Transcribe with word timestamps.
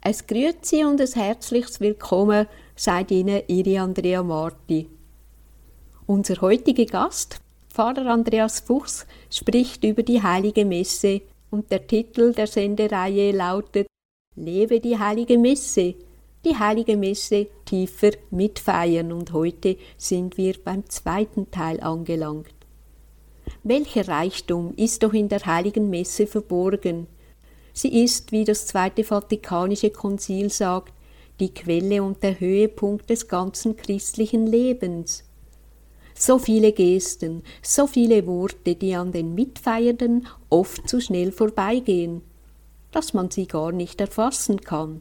Es 0.00 0.28
Grüezi 0.28 0.84
und 0.84 1.00
ein 1.00 1.08
herzliches 1.08 1.80
Willkommen 1.80 2.46
sagt 2.76 3.10
Ihnen 3.10 3.42
Ihre 3.48 3.80
Andrea 3.80 4.22
Marti. 4.22 4.88
Unser 6.06 6.40
heutiger 6.40 6.84
Gast, 6.84 7.40
Pfarrer 7.68 8.06
Andreas 8.06 8.60
Fuchs, 8.60 9.06
spricht 9.28 9.82
über 9.82 10.04
die 10.04 10.22
Heilige 10.22 10.64
Messe 10.64 11.22
und 11.50 11.72
der 11.72 11.84
Titel 11.84 12.32
der 12.32 12.46
Sendereihe 12.46 13.32
lautet 13.32 13.88
Lebe 14.36 14.78
die 14.78 14.96
Heilige 14.96 15.36
Messe. 15.36 15.96
Die 16.44 16.56
Heilige 16.56 16.96
Messe 16.96 17.48
tiefer 17.64 18.12
mitfeiern 18.30 19.10
und 19.12 19.32
heute 19.32 19.76
sind 19.96 20.36
wir 20.36 20.54
beim 20.64 20.88
zweiten 20.88 21.50
Teil 21.50 21.80
angelangt. 21.80 22.54
Welcher 23.64 24.06
Reichtum 24.06 24.74
ist 24.76 25.02
doch 25.02 25.12
in 25.12 25.28
der 25.28 25.44
Heiligen 25.44 25.90
Messe 25.90 26.28
verborgen? 26.28 27.08
Sie 27.78 28.02
ist, 28.02 28.32
wie 28.32 28.42
das 28.44 28.66
Zweite 28.66 29.04
Vatikanische 29.04 29.90
Konzil 29.90 30.50
sagt, 30.50 30.92
die 31.38 31.54
Quelle 31.54 32.02
und 32.02 32.24
der 32.24 32.40
Höhepunkt 32.40 33.08
des 33.08 33.28
ganzen 33.28 33.76
christlichen 33.76 34.48
Lebens. 34.48 35.22
So 36.12 36.40
viele 36.40 36.72
Gesten, 36.72 37.44
so 37.62 37.86
viele 37.86 38.26
Worte, 38.26 38.74
die 38.74 38.96
an 38.96 39.12
den 39.12 39.32
Mitfeiernden 39.36 40.26
oft 40.50 40.88
zu 40.88 41.00
schnell 41.00 41.30
vorbeigehen, 41.30 42.22
dass 42.90 43.14
man 43.14 43.30
sie 43.30 43.46
gar 43.46 43.70
nicht 43.70 44.00
erfassen 44.00 44.60
kann. 44.60 45.00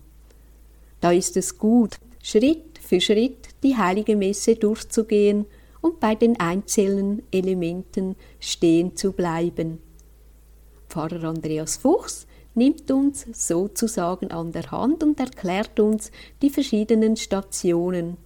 Da 1.01 1.11
ist 1.11 1.35
es 1.35 1.57
gut, 1.57 1.95
Schritt 2.21 2.77
für 2.79 3.01
Schritt 3.01 3.55
die 3.63 3.75
heilige 3.75 4.15
Messe 4.15 4.53
durchzugehen 4.53 5.47
und 5.81 5.99
bei 5.99 6.13
den 6.13 6.39
einzelnen 6.39 7.23
Elementen 7.31 8.15
stehen 8.39 8.95
zu 8.95 9.13
bleiben. 9.13 9.79
Pfarrer 10.89 11.23
Andreas 11.23 11.77
Fuchs 11.77 12.26
nimmt 12.57 12.89
uns 12.91 13.25
sozusagen 13.31 14.31
an 14.31 14.51
der 14.51 14.71
Hand 14.71 15.03
und 15.03 15.19
erklärt 15.19 15.79
uns 15.79 16.11
die 16.41 16.49
verschiedenen 16.49 17.15
Stationen. 17.15 18.17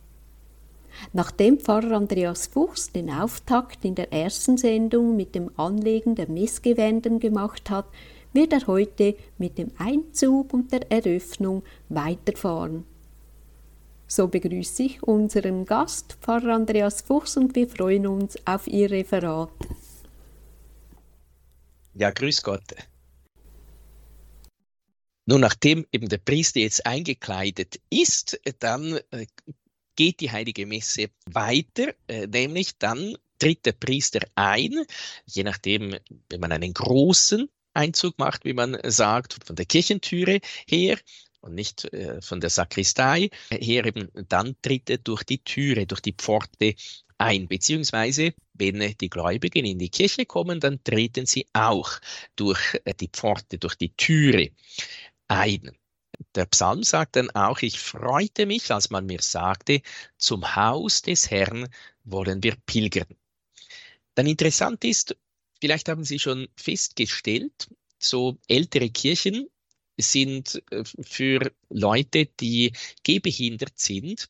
Nachdem 1.13 1.59
Pfarrer 1.59 1.95
Andreas 1.95 2.47
Fuchs 2.47 2.91
den 2.91 3.09
Auftakt 3.09 3.85
in 3.85 3.95
der 3.95 4.11
ersten 4.11 4.57
Sendung 4.57 5.15
mit 5.15 5.35
dem 5.35 5.51
Anlegen 5.57 6.15
der 6.15 6.29
Missgewänden 6.29 7.19
gemacht 7.19 7.69
hat, 7.69 7.85
wird 8.33 8.53
er 8.53 8.65
heute 8.67 9.15
mit 9.37 9.57
dem 9.57 9.71
Einzug 9.77 10.53
und 10.53 10.71
der 10.71 10.89
Eröffnung 10.91 11.63
weiterfahren. 11.89 12.85
So 14.07 14.27
begrüße 14.27 14.83
ich 14.83 15.03
unseren 15.03 15.65
Gast, 15.65 16.17
Pfarrer 16.21 16.55
Andreas 16.55 17.01
Fuchs, 17.01 17.37
und 17.37 17.55
wir 17.55 17.67
freuen 17.67 18.07
uns 18.07 18.35
auf 18.45 18.67
Ihr 18.67 18.91
Referat. 18.91 19.49
Ja, 21.93 22.11
grüß 22.11 22.43
Gott. 22.43 22.75
Nun, 25.31 25.39
nachdem 25.39 25.85
eben 25.93 26.09
der 26.09 26.17
Priester 26.17 26.59
jetzt 26.59 26.85
eingekleidet 26.85 27.79
ist, 27.89 28.37
dann 28.59 28.99
äh, 29.11 29.25
geht 29.95 30.19
die 30.19 30.29
heilige 30.29 30.65
Messe 30.65 31.09
weiter, 31.25 31.93
äh, 32.09 32.27
nämlich 32.27 32.77
dann 32.79 33.15
tritt 33.39 33.65
der 33.65 33.71
Priester 33.71 34.19
ein, 34.35 34.83
je 35.25 35.43
nachdem, 35.43 35.95
wenn 36.29 36.39
man 36.41 36.51
einen 36.51 36.73
großen 36.73 37.47
Einzug 37.73 38.19
macht, 38.19 38.43
wie 38.43 38.51
man 38.51 38.77
sagt, 38.83 39.37
von 39.45 39.55
der 39.55 39.63
Kirchentüre 39.63 40.41
her 40.67 40.99
und 41.39 41.55
nicht 41.55 41.85
äh, 41.93 42.21
von 42.21 42.41
der 42.41 42.49
Sakristei 42.49 43.29
her, 43.51 43.85
eben, 43.85 44.09
dann 44.27 44.57
tritt 44.61 44.89
er 44.89 44.97
durch 44.97 45.23
die 45.23 45.41
Türe, 45.41 45.87
durch 45.87 46.01
die 46.01 46.11
Pforte 46.13 46.75
ein, 47.17 47.47
beziehungsweise 47.47 48.33
wenn 48.53 48.79
die 48.99 49.09
Gläubigen 49.09 49.63
in 49.63 49.79
die 49.79 49.89
Kirche 49.89 50.25
kommen, 50.25 50.59
dann 50.59 50.83
treten 50.83 51.25
sie 51.25 51.45
auch 51.53 51.89
durch 52.35 52.59
die 52.99 53.07
Pforte, 53.07 53.59
durch 53.59 53.75
die 53.75 53.93
Türe 53.95 54.49
ein. 55.31 55.71
Der 56.35 56.45
Psalm 56.45 56.83
sagt 56.83 57.15
dann 57.15 57.31
auch, 57.31 57.61
ich 57.61 57.79
freute 57.79 58.45
mich, 58.45 58.71
als 58.71 58.89
man 58.89 59.05
mir 59.05 59.21
sagte, 59.21 59.81
zum 60.17 60.55
Haus 60.55 61.01
des 61.01 61.31
Herrn 61.31 61.67
wollen 62.03 62.43
wir 62.43 62.55
pilgern. 62.65 63.07
Dann 64.13 64.27
interessant 64.27 64.83
ist, 64.83 65.15
vielleicht 65.59 65.89
haben 65.89 66.03
Sie 66.03 66.19
schon 66.19 66.47
festgestellt, 66.55 67.69
so 67.97 68.37
ältere 68.47 68.89
Kirchen 68.89 69.47
sind 69.97 70.61
äh, 70.71 70.83
für 71.01 71.51
Leute, 71.69 72.25
die 72.25 72.73
gehbehindert 73.03 73.79
sind, 73.79 74.29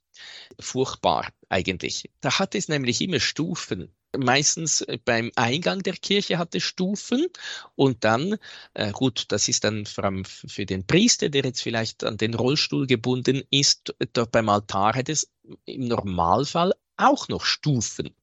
furchtbar 0.59 1.31
eigentlich. 1.50 2.09
Da 2.20 2.38
hat 2.40 2.56
es 2.56 2.68
nämlich 2.68 3.02
immer 3.02 3.20
Stufen 3.20 3.92
meistens 4.18 4.82
äh, 4.82 4.98
beim 5.04 5.32
Eingang 5.36 5.84
der 5.84 5.94
Kirche 5.94 6.38
hat 6.38 6.56
es 6.56 6.64
Stufen 6.64 7.28
und 7.76 8.04
dann, 8.04 8.38
äh, 8.74 8.92
gut, 8.92 9.26
das 9.30 9.48
ist 9.48 9.64
dann 9.64 9.86
vor 9.86 10.06
allem 10.06 10.26
für 10.26 10.66
den 10.66 10.86
Priester, 10.86 11.30
der 11.30 11.44
jetzt 11.44 11.62
vielleicht 11.62 12.04
an 12.04 12.18
den 12.18 12.34
Rollstuhl 12.34 12.88
gebunden 12.88 13.44
ist, 13.50 13.96
dort 14.14 14.32
beim 14.32 14.50
Altar 14.50 14.96
hat 14.96 15.10
es 15.10 15.32
im 15.66 15.88
Normalfall 15.88 16.74
auch 16.98 17.28
noch 17.30 17.46
Stufen. 17.46 18.16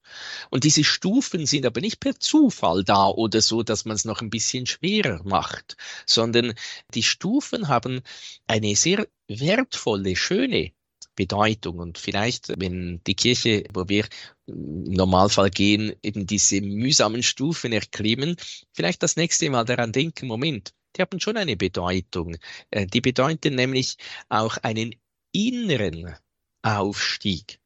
Und 0.49 0.63
diese 0.63 0.83
Stufen 0.83 1.45
sind 1.45 1.65
aber 1.65 1.81
nicht 1.81 1.99
per 1.99 2.17
Zufall 2.19 2.83
da 2.83 3.07
oder 3.07 3.41
so, 3.41 3.61
dass 3.63 3.85
man 3.85 3.95
es 3.95 4.05
noch 4.05 4.21
ein 4.21 4.29
bisschen 4.29 4.65
schwerer 4.65 5.21
macht, 5.23 5.75
sondern 6.05 6.53
die 6.93 7.03
Stufen 7.03 7.67
haben 7.67 8.01
eine 8.47 8.75
sehr 8.75 9.07
wertvolle, 9.27 10.15
schöne 10.15 10.71
Bedeutung. 11.19 11.79
Und 11.79 11.97
vielleicht, 11.97 12.47
wenn 12.59 13.01
die 13.05 13.15
Kirche, 13.15 13.65
wo 13.73 13.89
wir 13.89 14.05
im 14.47 14.83
Normalfall 14.83 15.49
gehen, 15.49 15.93
eben 16.01 16.25
diese 16.25 16.61
mühsamen 16.61 17.23
Stufen 17.23 17.73
erklimmen, 17.73 18.37
vielleicht 18.71 19.03
das 19.03 19.17
nächste 19.17 19.49
Mal 19.49 19.65
daran 19.65 19.91
denken, 19.91 20.27
Moment, 20.27 20.73
die 20.95 21.01
haben 21.01 21.19
schon 21.19 21.35
eine 21.35 21.57
Bedeutung. 21.57 22.37
Äh, 22.71 22.87
die 22.87 23.01
bedeuten 23.01 23.55
nämlich 23.55 23.97
auch 24.29 24.55
einen 24.57 24.95
inneren 25.33 26.15
Aufstieg. 26.61 27.59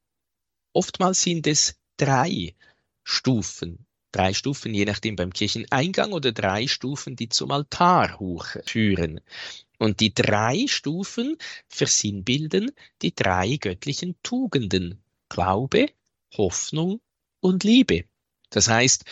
Oftmals 0.74 1.22
sind 1.22 1.46
es 1.46 1.76
drei 1.98 2.56
Stufen, 3.04 3.86
drei 4.12 4.34
Stufen, 4.34 4.74
je 4.74 4.86
nachdem 4.86 5.16
beim 5.16 5.32
Kircheneingang 5.32 6.12
oder 6.12 6.32
drei 6.32 6.66
Stufen, 6.66 7.16
die 7.16 7.30
zum 7.30 7.52
Altar 7.52 8.20
hochführen. 8.20 9.22
Und 9.84 10.00
die 10.00 10.14
drei 10.14 10.66
Stufen 10.68 11.36
versinnbilden 11.68 12.72
die 13.02 13.14
drei 13.14 13.58
göttlichen 13.58 14.16
Tugenden. 14.24 15.04
Glaube, 15.28 15.88
Hoffnung 16.38 17.02
und 17.42 17.66
Liebe. 17.66 18.06
Das 18.50 18.70
heißt, 18.70 19.04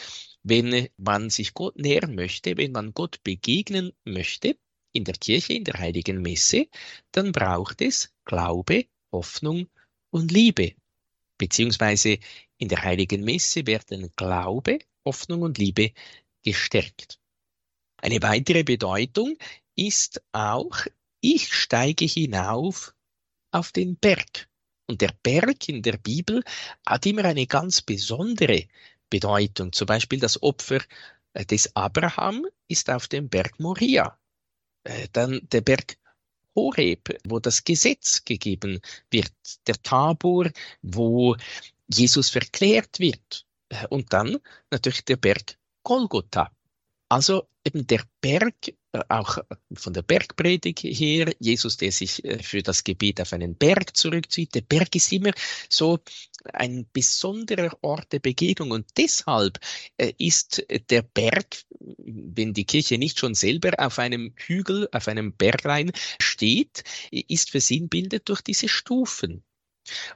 wenn 0.43 0.87
man 0.95 1.29
sich 1.29 1.53
Gott 1.53 1.75
nähern 1.75 2.15
möchte, 2.15 2.55
wenn 2.55 2.71
man 2.71 2.93
Gott 2.93 3.21
begegnen 3.21 3.91
möchte, 4.05 4.55
in 4.93 5.03
der 5.03 5.15
Kirche, 5.15 5.55
in 5.55 5.65
der 5.65 5.77
heiligen 5.77 6.21
Messe, 6.21 6.69
dann 7.11 7.33
braucht 7.33 7.81
es 7.81 8.13
Glaube, 8.23 8.85
Hoffnung 9.11 9.67
und 10.09 10.31
Liebe. 10.31 10.75
Beziehungsweise 11.37 12.17
in 12.59 12.69
der 12.69 12.81
heiligen 12.81 13.25
Messe 13.25 13.67
werden 13.67 14.09
Glaube, 14.15 14.79
Hoffnung 15.03 15.41
und 15.41 15.57
Liebe 15.57 15.91
gestärkt. 16.43 17.19
Eine 17.97 18.21
weitere 18.21 18.63
Bedeutung 18.63 19.35
ist 19.81 20.21
auch, 20.31 20.85
ich 21.21 21.53
steige 21.53 22.05
hinauf 22.05 22.93
auf 23.51 23.71
den 23.71 23.97
Berg. 23.97 24.47
Und 24.87 25.01
der 25.01 25.13
Berg 25.23 25.69
in 25.69 25.81
der 25.81 25.97
Bibel 25.97 26.43
hat 26.85 27.05
immer 27.07 27.25
eine 27.25 27.47
ganz 27.47 27.81
besondere 27.81 28.67
Bedeutung. 29.09 29.71
Zum 29.73 29.87
Beispiel 29.87 30.19
das 30.19 30.41
Opfer 30.43 30.81
äh, 31.33 31.45
des 31.45 31.75
Abraham 31.75 32.45
ist 32.67 32.89
auf 32.91 33.07
dem 33.07 33.27
Berg 33.29 33.59
Moria. 33.59 34.17
Äh, 34.83 35.07
dann 35.13 35.41
der 35.51 35.61
Berg 35.61 35.97
Horeb, 36.55 37.17
wo 37.25 37.39
das 37.39 37.63
Gesetz 37.63 38.23
gegeben 38.23 38.81
wird. 39.09 39.33
Der 39.65 39.81
Tabor, 39.81 40.51
wo 40.81 41.35
Jesus 41.91 42.29
verklärt 42.29 42.99
wird. 42.99 43.47
Äh, 43.69 43.87
und 43.87 44.13
dann 44.13 44.37
natürlich 44.69 45.05
der 45.05 45.17
Berg 45.17 45.57
Golgotha. 45.83 46.51
Also 47.11 47.49
eben 47.65 47.85
der 47.87 48.05
Berg, 48.21 48.69
äh, 48.93 49.03
auch 49.09 49.37
von 49.73 49.91
der 49.91 50.01
Bergpredigt 50.01 50.79
her, 50.79 51.33
Jesus, 51.39 51.75
der 51.75 51.91
sich 51.91 52.23
äh, 52.23 52.41
für 52.41 52.63
das 52.63 52.85
Gebet 52.85 53.19
auf 53.19 53.33
einen 53.33 53.53
Berg 53.53 53.97
zurückzieht, 53.97 54.55
der 54.55 54.61
Berg 54.61 54.95
ist 54.95 55.11
immer 55.11 55.33
so 55.67 55.99
ein 56.53 56.87
besonderer 56.93 57.77
Ort 57.81 58.13
der 58.13 58.19
Begegnung 58.19 58.71
und 58.71 58.87
deshalb 58.95 59.59
äh, 59.97 60.13
ist 60.19 60.65
der 60.89 61.01
Berg, 61.01 61.57
wenn 61.97 62.53
die 62.53 62.63
Kirche 62.63 62.97
nicht 62.97 63.19
schon 63.19 63.35
selber 63.35 63.73
auf 63.77 63.99
einem 63.99 64.33
Hügel, 64.37 64.87
auf 64.93 65.09
einem 65.09 65.33
Bergrein 65.33 65.91
steht, 66.21 66.85
ist 67.11 67.49
versinnbildet 67.49 68.29
durch 68.29 68.39
diese 68.39 68.69
Stufen. 68.69 69.43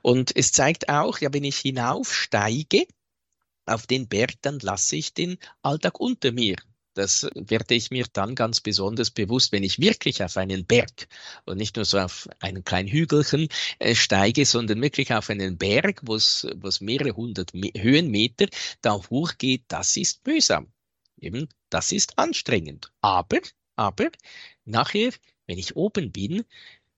Und 0.01 0.33
es 0.33 0.53
zeigt 0.53 0.87
auch, 0.87 1.19
ja, 1.19 1.33
wenn 1.33 1.43
ich 1.43 1.57
hinaufsteige 1.57 2.87
auf 3.65 3.85
den 3.85 4.07
Berg, 4.07 4.41
dann 4.43 4.59
lasse 4.59 4.95
ich 4.95 5.13
den 5.13 5.37
Alltag 5.61 5.99
unter 5.99 6.31
mir. 6.31 6.55
Das 6.95 7.27
werde 7.35 7.75
ich 7.75 7.91
mir 7.91 8.05
dann 8.11 8.35
ganz 8.35 8.61
besonders 8.61 9.11
bewusst, 9.11 9.51
wenn 9.51 9.63
ich 9.63 9.79
wirklich 9.79 10.23
auf 10.23 10.37
einen 10.37 10.65
Berg 10.65 11.07
und 11.45 11.57
nicht 11.57 11.75
nur 11.75 11.85
so 11.85 11.99
auf 11.99 12.27
einen 12.39 12.63
kleinen 12.63 12.87
Hügelchen 12.87 13.49
äh, 13.79 13.95
steige, 13.95 14.45
sondern 14.45 14.81
wirklich 14.81 15.13
auf 15.13 15.29
einen 15.29 15.57
Berg, 15.57 16.01
wo 16.03 16.15
es 16.15 16.47
mehrere 16.79 17.15
hundert 17.15 17.53
Me 17.53 17.69
Höhenmeter 17.77 18.47
da 18.81 18.93
hochgeht. 19.09 19.65
Das 19.67 19.95
ist 19.97 20.25
mühsam. 20.25 20.71
Eben, 21.19 21.49
das 21.69 21.91
ist 21.91 22.17
anstrengend. 22.17 22.91
Aber, 23.01 23.39
aber, 23.75 24.09
nachher, 24.63 25.11
wenn 25.47 25.57
ich 25.57 25.75
oben 25.75 26.11
bin, 26.11 26.45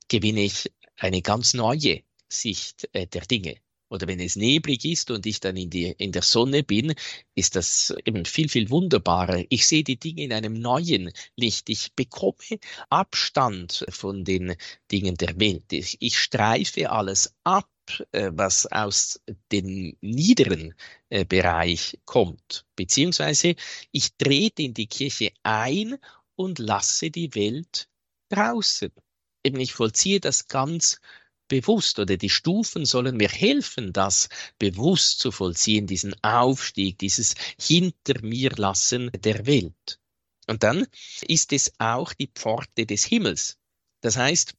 gewinne 0.07 0.41
ich 0.41 0.71
eine 0.95 1.21
ganz 1.21 1.53
neue 1.53 2.03
Sicht 2.29 2.87
äh, 2.93 3.07
der 3.07 3.25
Dinge. 3.25 3.57
Oder 3.89 4.07
wenn 4.07 4.19
es 4.19 4.35
neblig 4.35 4.83
ist 4.85 5.11
und 5.11 5.25
ich 5.25 5.39
dann 5.39 5.55
in, 5.55 5.69
die, 5.69 5.85
in 5.97 6.11
der 6.11 6.21
Sonne 6.21 6.63
bin, 6.63 6.93
ist 7.35 7.55
das 7.55 7.95
eben 8.05 8.25
viel, 8.25 8.49
viel 8.49 8.69
wunderbarer. 8.69 9.45
Ich 9.49 9.65
sehe 9.65 9.83
die 9.83 9.99
Dinge 9.99 10.23
in 10.23 10.33
einem 10.33 10.53
neuen 10.59 11.11
Licht. 11.35 11.69
Ich 11.69 11.93
bekomme 11.93 12.59
Abstand 12.89 13.85
von 13.89 14.25
den 14.25 14.55
Dingen 14.91 15.15
der 15.15 15.39
Welt. 15.39 15.71
Ich, 15.71 15.97
ich 16.01 16.17
streife 16.17 16.91
alles 16.91 17.33
ab, 17.43 17.69
äh, 18.11 18.31
was 18.33 18.65
aus 18.65 19.21
dem 19.51 19.95
niederen 20.01 20.73
äh, 21.09 21.23
Bereich 21.23 21.97
kommt. 22.05 22.65
Beziehungsweise 22.75 23.55
ich 23.91 24.15
trete 24.17 24.63
in 24.63 24.73
die 24.73 24.87
Kirche 24.87 25.31
ein 25.43 25.97
und 26.35 26.59
lasse 26.59 27.09
die 27.09 27.33
Welt 27.35 27.87
draußen. 28.29 28.91
Eben 29.43 29.59
ich 29.61 29.71
vollziehe 29.71 30.19
das 30.19 30.49
ganz 30.49 30.99
bewusst 31.47 31.99
oder 31.99 32.17
die 32.17 32.29
Stufen 32.29 32.85
sollen 32.85 33.17
mir 33.17 33.29
helfen, 33.29 33.93
das 33.93 34.29
bewusst 34.59 35.19
zu 35.19 35.31
vollziehen, 35.31 35.87
diesen 35.87 36.15
Aufstieg, 36.23 36.99
dieses 36.99 37.35
Hinter 37.59 38.21
mir 38.21 38.51
lassen 38.51 39.11
der 39.13 39.45
Welt. 39.45 39.99
Und 40.47 40.63
dann 40.63 40.87
ist 41.27 41.53
es 41.53 41.73
auch 41.77 42.13
die 42.13 42.31
Pforte 42.33 42.85
des 42.85 43.03
Himmels. 43.03 43.57
Das 44.01 44.15
heißt, 44.15 44.55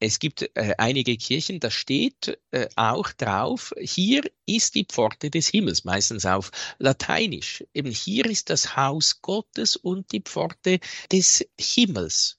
es 0.00 0.20
gibt 0.20 0.42
äh, 0.54 0.74
einige 0.78 1.16
Kirchen, 1.16 1.58
da 1.58 1.70
steht 1.70 2.38
äh, 2.52 2.68
auch 2.76 3.10
drauf, 3.12 3.74
hier 3.80 4.22
ist 4.46 4.76
die 4.76 4.84
Pforte 4.84 5.28
des 5.28 5.48
Himmels, 5.48 5.84
meistens 5.84 6.24
auf 6.24 6.52
Lateinisch. 6.78 7.64
Eben 7.74 7.90
hier 7.90 8.26
ist 8.26 8.48
das 8.50 8.76
Haus 8.76 9.20
Gottes 9.22 9.74
und 9.74 10.12
die 10.12 10.20
Pforte 10.20 10.78
des 11.10 11.44
Himmels. 11.58 12.37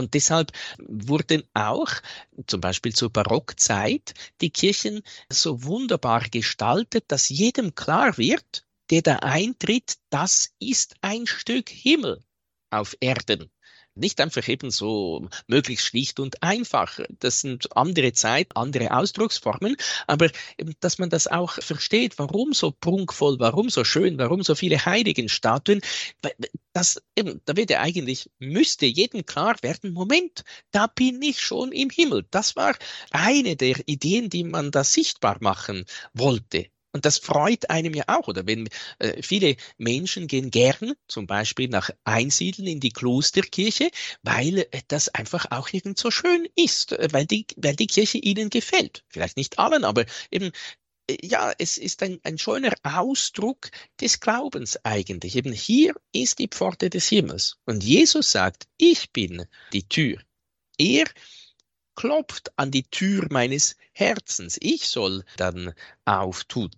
Und 0.00 0.14
deshalb 0.14 0.52
wurden 0.78 1.44
auch, 1.54 1.90
zum 2.46 2.60
Beispiel 2.60 2.94
zur 2.94 3.10
Barockzeit, 3.10 4.14
die 4.40 4.50
Kirchen 4.50 5.02
so 5.30 5.62
wunderbar 5.62 6.22
gestaltet, 6.30 7.04
dass 7.08 7.28
jedem 7.28 7.74
klar 7.74 8.16
wird, 8.16 8.64
der 8.90 9.02
da 9.02 9.16
eintritt, 9.16 9.98
das 10.08 10.50
ist 10.58 10.94
ein 11.02 11.26
Stück 11.26 11.68
Himmel 11.68 12.24
auf 12.70 12.96
Erden. 13.00 13.50
Nicht 13.94 14.20
einfach 14.20 14.48
eben 14.48 14.70
so 14.70 15.28
möglichst 15.48 15.86
schlicht 15.86 16.20
und 16.20 16.42
einfach. 16.42 17.00
Das 17.18 17.40
sind 17.40 17.76
andere 17.76 18.12
Zeit, 18.12 18.56
andere 18.56 18.96
Ausdrucksformen, 18.96 19.76
aber 20.06 20.30
dass 20.78 20.98
man 20.98 21.10
das 21.10 21.26
auch 21.26 21.54
versteht, 21.54 22.18
warum 22.18 22.54
so 22.54 22.70
prunkvoll, 22.70 23.38
warum 23.40 23.68
so 23.68 23.84
schön, 23.84 24.16
warum 24.16 24.42
so 24.42 24.54
viele 24.54 24.86
Heiligenstatuen, 24.86 25.82
das 26.72 27.02
eben, 27.16 27.40
da 27.44 27.56
wird 27.56 27.70
ja 27.70 27.80
eigentlich, 27.80 28.30
müsste 28.38 28.86
jedem 28.86 29.26
klar 29.26 29.56
werden, 29.62 29.92
Moment, 29.92 30.44
da 30.70 30.86
bin 30.86 31.20
ich 31.22 31.40
schon 31.40 31.72
im 31.72 31.90
Himmel. 31.90 32.26
Das 32.30 32.56
war 32.56 32.76
eine 33.10 33.56
der 33.56 33.76
Ideen, 33.86 34.30
die 34.30 34.44
man 34.44 34.70
da 34.70 34.84
sichtbar 34.84 35.38
machen 35.40 35.84
wollte. 36.14 36.70
Und 36.92 37.04
das 37.04 37.18
freut 37.18 37.70
einem 37.70 37.94
ja 37.94 38.04
auch, 38.08 38.26
oder 38.26 38.46
wenn 38.46 38.68
äh, 38.98 39.22
viele 39.22 39.56
Menschen 39.78 40.26
gehen 40.26 40.50
gern 40.50 40.94
zum 41.06 41.26
Beispiel 41.26 41.68
nach 41.68 41.90
Einsiedeln 42.04 42.66
in 42.66 42.80
die 42.80 42.90
Klosterkirche, 42.90 43.90
weil 44.22 44.58
äh, 44.58 44.82
das 44.88 45.08
einfach 45.08 45.46
auch 45.50 45.72
irgend 45.72 45.98
so 45.98 46.10
schön 46.10 46.48
ist, 46.56 46.92
äh, 46.92 47.08
weil 47.12 47.26
die, 47.26 47.46
weil 47.56 47.76
die 47.76 47.86
Kirche 47.86 48.18
ihnen 48.18 48.50
gefällt. 48.50 49.04
Vielleicht 49.08 49.36
nicht 49.36 49.58
allen, 49.58 49.84
aber 49.84 50.04
eben 50.32 50.50
ja, 51.22 51.52
es 51.58 51.78
ist 51.78 52.02
ein, 52.02 52.20
ein 52.22 52.38
schöner 52.38 52.72
Ausdruck 52.82 53.70
des 54.00 54.20
Glaubens 54.20 54.78
eigentlich. 54.84 55.36
Eben 55.36 55.52
hier 55.52 55.94
ist 56.12 56.38
die 56.38 56.48
Pforte 56.48 56.90
des 56.90 57.08
Himmels. 57.08 57.56
Und 57.64 57.84
Jesus 57.84 58.32
sagt, 58.32 58.66
ich 58.76 59.12
bin 59.12 59.46
die 59.72 59.88
Tür. 59.88 60.18
Er 60.78 61.04
klopft 61.94 62.52
an 62.56 62.70
die 62.70 62.84
Tür 62.84 63.26
meines 63.30 63.76
Herzens. 63.92 64.56
Ich 64.60 64.88
soll 64.88 65.24
dann 65.36 65.74
auftun. 66.04 66.70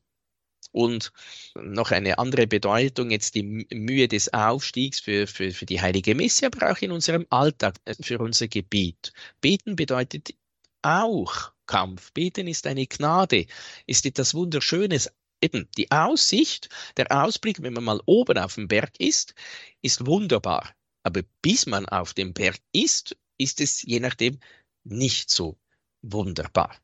Und 0.73 1.13
noch 1.55 1.91
eine 1.91 2.19
andere 2.19 2.47
Bedeutung, 2.47 3.11
jetzt 3.11 3.35
die 3.35 3.43
Mühe 3.43 4.09
des 4.09 4.33
Aufstiegs 4.33 5.01
für, 5.01 5.27
für, 5.27 5.53
für 5.53 5.67
die 5.67 5.81
heilige 5.81 6.15
Messe, 6.15 6.47
aber 6.47 6.73
auch 6.73 6.79
in 6.79 6.93
unserem 6.93 7.27
Alltag, 7.29 7.75
äh, 7.85 7.95
für 8.01 8.19
unser 8.19 8.49
Gebet. 8.49 9.13
Beten 9.43 9.77
bedeutet 9.77 10.35
auch 10.81 11.53
Kampf. 11.67 12.13
Beten 12.13 12.47
ist 12.49 12.67
eine 12.67 12.87
Gnade, 12.87 13.47
ist 13.87 14.07
etwas 14.07 14.35
Wunderschönes. 14.35 15.11
Eben 15.41 15.69
die 15.77 15.91
Aussicht, 15.91 16.69
der 16.97 17.11
Ausblick, 17.11 17.63
wenn 17.63 17.73
man 17.73 17.85
mal 17.85 18.01
oben 18.07 18.39
auf 18.39 18.55
dem 18.55 18.69
Berg 18.69 18.99
ist, 18.99 19.35
ist 19.81 20.07
wunderbar. 20.07 20.75
Aber 21.03 21.23
bis 21.43 21.67
man 21.67 21.87
auf 21.87 22.15
dem 22.15 22.33
Berg 22.33 22.59
ist, 22.73 23.17
ist 23.39 23.61
es 23.61 23.83
je 23.83 23.99
nachdem 23.99 24.39
nicht 24.85 25.31
so 25.31 25.59
wunderbar. 26.03 26.77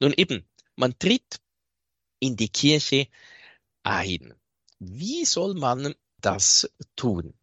Nun 0.00 0.12
eben, 0.12 0.46
man 0.74 0.98
tritt 0.98 1.40
in 2.20 2.36
die 2.36 2.50
Kirche 2.50 3.08
ein. 3.82 4.34
Wie 4.78 5.24
soll 5.24 5.54
man 5.54 5.94
das 6.20 6.70
tun? 6.96 7.34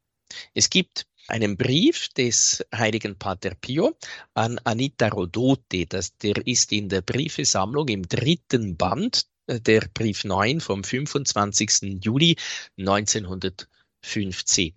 Es 0.53 0.69
gibt 0.69 1.07
einen 1.27 1.57
Brief 1.57 2.09
des 2.09 2.65
heiligen 2.73 3.17
Pater 3.17 3.55
Pio 3.55 3.97
an 4.33 4.59
Anita 4.63 5.07
Rodote. 5.09 5.85
Das, 5.87 6.17
der 6.17 6.45
ist 6.45 6.71
in 6.71 6.89
der 6.89 7.01
Briefesammlung 7.01 7.87
im 7.87 8.07
dritten 8.07 8.77
Band, 8.77 9.27
äh, 9.47 9.59
der 9.59 9.87
Brief 9.93 10.23
9 10.23 10.59
vom 10.61 10.83
25. 10.83 11.99
Juli 12.03 12.35
1915. 12.77 14.73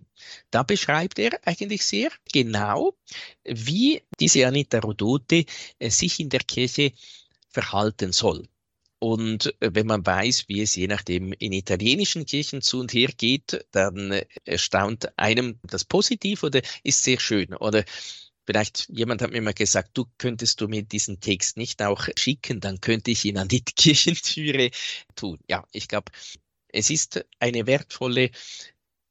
Da 0.51 0.63
beschreibt 0.63 1.19
er 1.19 1.39
eigentlich 1.45 1.83
sehr 1.85 2.11
genau, 2.31 2.95
wie 3.43 4.01
diese 4.19 4.47
Anita 4.47 4.79
Rodote 4.79 5.45
äh, 5.79 5.89
sich 5.89 6.19
in 6.19 6.29
der 6.29 6.41
Kirche 6.41 6.93
verhalten 7.49 8.13
soll. 8.13 8.47
Und 8.99 9.53
äh, 9.61 9.71
wenn 9.73 9.87
man 9.87 10.05
weiß, 10.05 10.47
wie 10.47 10.61
es 10.61 10.75
je 10.75 10.87
nachdem 10.87 11.33
in 11.33 11.53
italienischen 11.53 12.25
Kirchen 12.25 12.61
zu 12.61 12.79
und 12.79 12.93
her 12.93 13.09
geht, 13.15 13.65
dann 13.71 14.21
erstaunt 14.45 15.17
einem 15.17 15.59
das 15.63 15.85
positiv 15.85 16.43
oder 16.43 16.61
ist 16.83 17.03
sehr 17.03 17.19
schön. 17.19 17.53
Oder 17.55 17.85
vielleicht 18.45 18.89
jemand 18.89 19.21
hat 19.21 19.31
mir 19.31 19.41
mal 19.41 19.53
gesagt, 19.53 19.91
du 19.93 20.05
könntest 20.17 20.61
du 20.61 20.67
mir 20.67 20.81
diesen 20.83 21.19
Text 21.19 21.57
nicht 21.57 21.81
auch 21.83 22.07
schicken, 22.17 22.59
dann 22.59 22.81
könnte 22.81 23.11
ich 23.11 23.25
ihn 23.25 23.37
an 23.37 23.47
die 23.47 23.61
Kirchentüre 23.75 24.71
tun. 25.15 25.39
Ja, 25.47 25.65
ich 25.71 25.87
glaube, 25.87 26.11
es 26.69 26.89
ist 26.89 27.25
eine 27.39 27.67
wertvolle 27.67 28.31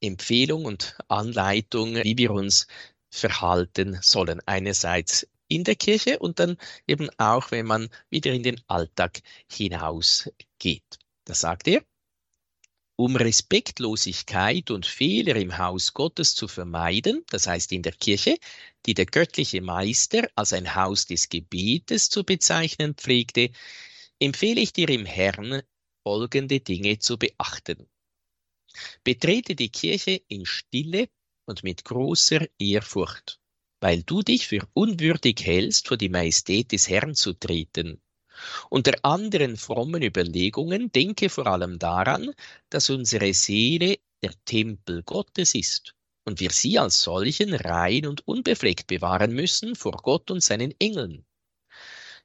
Empfehlung 0.01 0.65
und 0.65 0.97
Anleitung, 1.07 1.95
wie 1.95 2.17
wir 2.17 2.31
uns 2.31 2.67
verhalten 3.09 3.99
sollen. 4.01 4.41
Einerseits 4.45 5.27
in 5.47 5.63
der 5.63 5.75
Kirche 5.75 6.19
und 6.19 6.39
dann 6.39 6.57
eben 6.87 7.09
auch, 7.17 7.51
wenn 7.51 7.65
man 7.65 7.89
wieder 8.09 8.31
in 8.33 8.43
den 8.43 8.61
Alltag 8.67 9.21
hinausgeht. 9.51 10.99
Da 11.25 11.33
sagt 11.33 11.67
er, 11.67 11.83
um 12.99 13.15
Respektlosigkeit 13.15 14.71
und 14.71 14.87
Fehler 14.87 15.35
im 15.35 15.57
Haus 15.57 15.93
Gottes 15.93 16.33
zu 16.33 16.47
vermeiden, 16.47 17.23
das 17.29 17.45
heißt 17.45 17.71
in 17.71 17.83
der 17.83 17.91
Kirche, 17.91 18.37
die 18.87 18.95
der 18.95 19.05
göttliche 19.05 19.61
Meister 19.61 20.27
als 20.35 20.51
ein 20.51 20.73
Haus 20.73 21.05
des 21.05 21.29
Gebetes 21.29 22.09
zu 22.09 22.23
bezeichnen 22.23 22.95
pflegte, 22.95 23.51
empfehle 24.19 24.61
ich 24.61 24.73
dir 24.73 24.89
im 24.89 25.05
Herrn 25.05 25.61
folgende 26.03 26.59
Dinge 26.59 26.97
zu 26.97 27.17
beachten. 27.17 27.87
Betrete 29.03 29.55
die 29.55 29.69
Kirche 29.69 30.21
in 30.27 30.45
Stille 30.45 31.07
und 31.45 31.63
mit 31.63 31.85
großer 31.85 32.47
Ehrfurcht 32.57 33.39
weil 33.79 34.03
du 34.03 34.21
dich 34.21 34.47
für 34.47 34.67
unwürdig 34.73 35.45
hältst, 35.45 35.87
vor 35.87 35.97
die 35.97 36.09
Majestät 36.09 36.71
des 36.71 36.89
Herrn 36.89 37.15
zu 37.15 37.33
treten. 37.33 38.01
Unter 38.69 38.93
anderen 39.03 39.57
frommen 39.57 40.03
Überlegungen 40.03 40.91
denke 40.91 41.29
vor 41.29 41.47
allem 41.47 41.79
daran, 41.79 42.33
dass 42.69 42.89
unsere 42.89 43.33
Seele 43.33 43.97
der 44.23 44.33
Tempel 44.45 45.03
Gottes 45.03 45.55
ist 45.55 45.95
und 46.25 46.39
wir 46.39 46.51
sie 46.51 46.77
als 46.77 47.01
solchen 47.01 47.53
rein 47.53 48.05
und 48.05 48.27
unbefleckt 48.27 48.87
bewahren 48.87 49.33
müssen 49.33 49.75
vor 49.75 49.93
Gott 50.03 50.29
und 50.29 50.43
seinen 50.43 50.73
Engeln. 50.79 51.25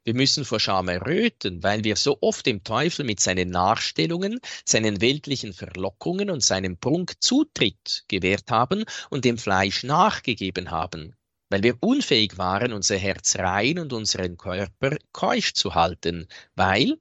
Wir 0.05 0.15
müssen 0.15 0.45
vor 0.45 0.59
Scham 0.59 0.89
erröten, 0.89 1.63
weil 1.63 1.85
wir 1.85 1.97
so 1.97 2.19
oft 2.21 2.45
dem 2.45 2.65
Teufel 2.65 3.05
mit 3.05 3.21
seinen 3.21 3.51
Nachstellungen, 3.51 4.41
seinen 4.65 5.01
weltlichen 5.01 5.53
Verlockungen 5.53 6.29
und 6.29 6.43
seinem 6.43 6.77
Prunk 6.77 7.23
Zutritt 7.23 8.05
gewährt 8.09 8.51
haben 8.51 8.85
und 9.11 9.25
dem 9.25 9.39
Fleisch 9.39 9.85
nachgegeben 9.85 10.73
haben 10.73 11.15
weil 11.53 11.63
wir 11.63 11.77
unfähig 11.81 12.39
waren, 12.39 12.73
unser 12.73 12.97
Herz 12.97 13.37
rein 13.37 13.79
und 13.79 13.93
unseren 13.93 14.39
Körper 14.39 14.97
keusch 15.13 15.53
zu 15.53 15.75
halten, 15.75 16.27
weil 16.55 16.99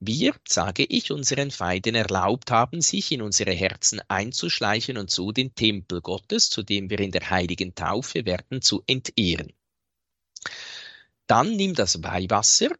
wir, 0.00 0.34
sage 0.48 0.84
ich, 0.84 1.12
unseren 1.12 1.52
Feinden 1.52 1.94
erlaubt 1.94 2.50
haben, 2.50 2.80
sich 2.80 3.12
in 3.12 3.22
unsere 3.22 3.52
Herzen 3.52 4.00
einzuschleichen 4.08 4.98
und 4.98 5.12
so 5.12 5.30
den 5.30 5.54
Tempel 5.54 6.00
Gottes, 6.00 6.50
zu 6.50 6.64
dem 6.64 6.90
wir 6.90 6.98
in 6.98 7.12
der 7.12 7.30
heiligen 7.30 7.76
Taufe 7.76 8.26
werden, 8.26 8.60
zu 8.60 8.82
entehren. 8.88 9.52
Dann 11.28 11.54
nimm 11.54 11.74
das 11.74 12.02
Weihwasser 12.02 12.70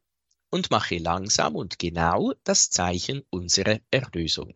und 0.50 0.72
mache 0.72 0.98
langsam 0.98 1.54
und 1.54 1.78
genau 1.78 2.32
das 2.42 2.70
Zeichen 2.70 3.22
unserer 3.30 3.78
Erlösung. 3.92 4.52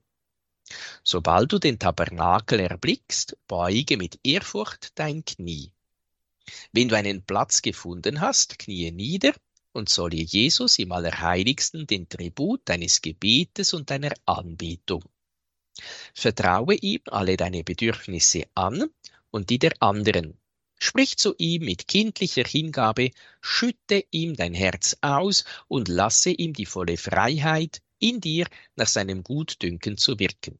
Sobald 1.04 1.52
du 1.52 1.60
den 1.60 1.78
Tabernakel 1.78 2.58
erblickst, 2.58 3.38
beuge 3.46 3.96
mit 3.96 4.18
Ehrfurcht 4.24 4.90
dein 4.96 5.24
Knie. 5.24 5.72
Wenn 6.72 6.88
du 6.88 6.96
einen 6.96 7.22
Platz 7.22 7.62
gefunden 7.62 8.20
hast, 8.20 8.58
kniee 8.58 8.90
nieder 8.90 9.34
und 9.72 9.88
zolle 9.88 10.16
Jesus 10.16 10.78
im 10.78 10.92
Allerheiligsten 10.92 11.86
den 11.86 12.08
Tribut 12.08 12.62
deines 12.64 13.02
Gebetes 13.02 13.74
und 13.74 13.90
deiner 13.90 14.12
Anbetung. 14.26 15.04
Vertraue 16.14 16.74
ihm 16.74 17.02
alle 17.06 17.36
deine 17.36 17.62
Bedürfnisse 17.62 18.44
an 18.54 18.90
und 19.30 19.50
die 19.50 19.58
der 19.58 19.72
anderen. 19.80 20.38
Sprich 20.80 21.16
zu 21.16 21.34
ihm 21.38 21.64
mit 21.64 21.88
kindlicher 21.88 22.44
Hingabe, 22.44 23.10
schütte 23.40 24.04
ihm 24.10 24.34
dein 24.34 24.54
Herz 24.54 24.96
aus 25.00 25.44
und 25.66 25.88
lasse 25.88 26.30
ihm 26.30 26.52
die 26.52 26.66
volle 26.66 26.96
Freiheit, 26.96 27.82
in 27.98 28.20
dir 28.20 28.46
nach 28.76 28.86
seinem 28.86 29.24
Gutdünken 29.24 29.96
zu 29.96 30.18
wirken. 30.18 30.58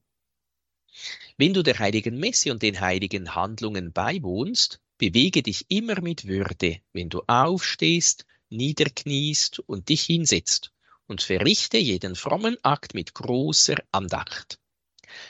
Wenn 1.37 1.55
du 1.55 1.63
der 1.63 1.79
heiligen 1.79 2.19
Messe 2.19 2.51
und 2.51 2.63
den 2.63 2.81
heiligen 2.81 3.37
Handlungen 3.37 3.93
beiwohnst, 3.93 4.81
bewege 4.99 5.43
dich 5.43 5.67
immer 5.69 6.01
mit 6.01 6.27
Würde, 6.27 6.81
wenn 6.93 7.09
du 7.09 7.23
aufstehst, 7.27 8.27
niederkniest 8.51 9.61
und 9.61 9.89
dich 9.89 10.03
hinsetzt, 10.03 10.73
und 11.07 11.23
verrichte 11.23 11.79
jeden 11.79 12.15
frommen 12.17 12.57
Akt 12.63 12.95
mit 12.95 13.15
großer 13.15 13.77
Andacht. 13.93 14.59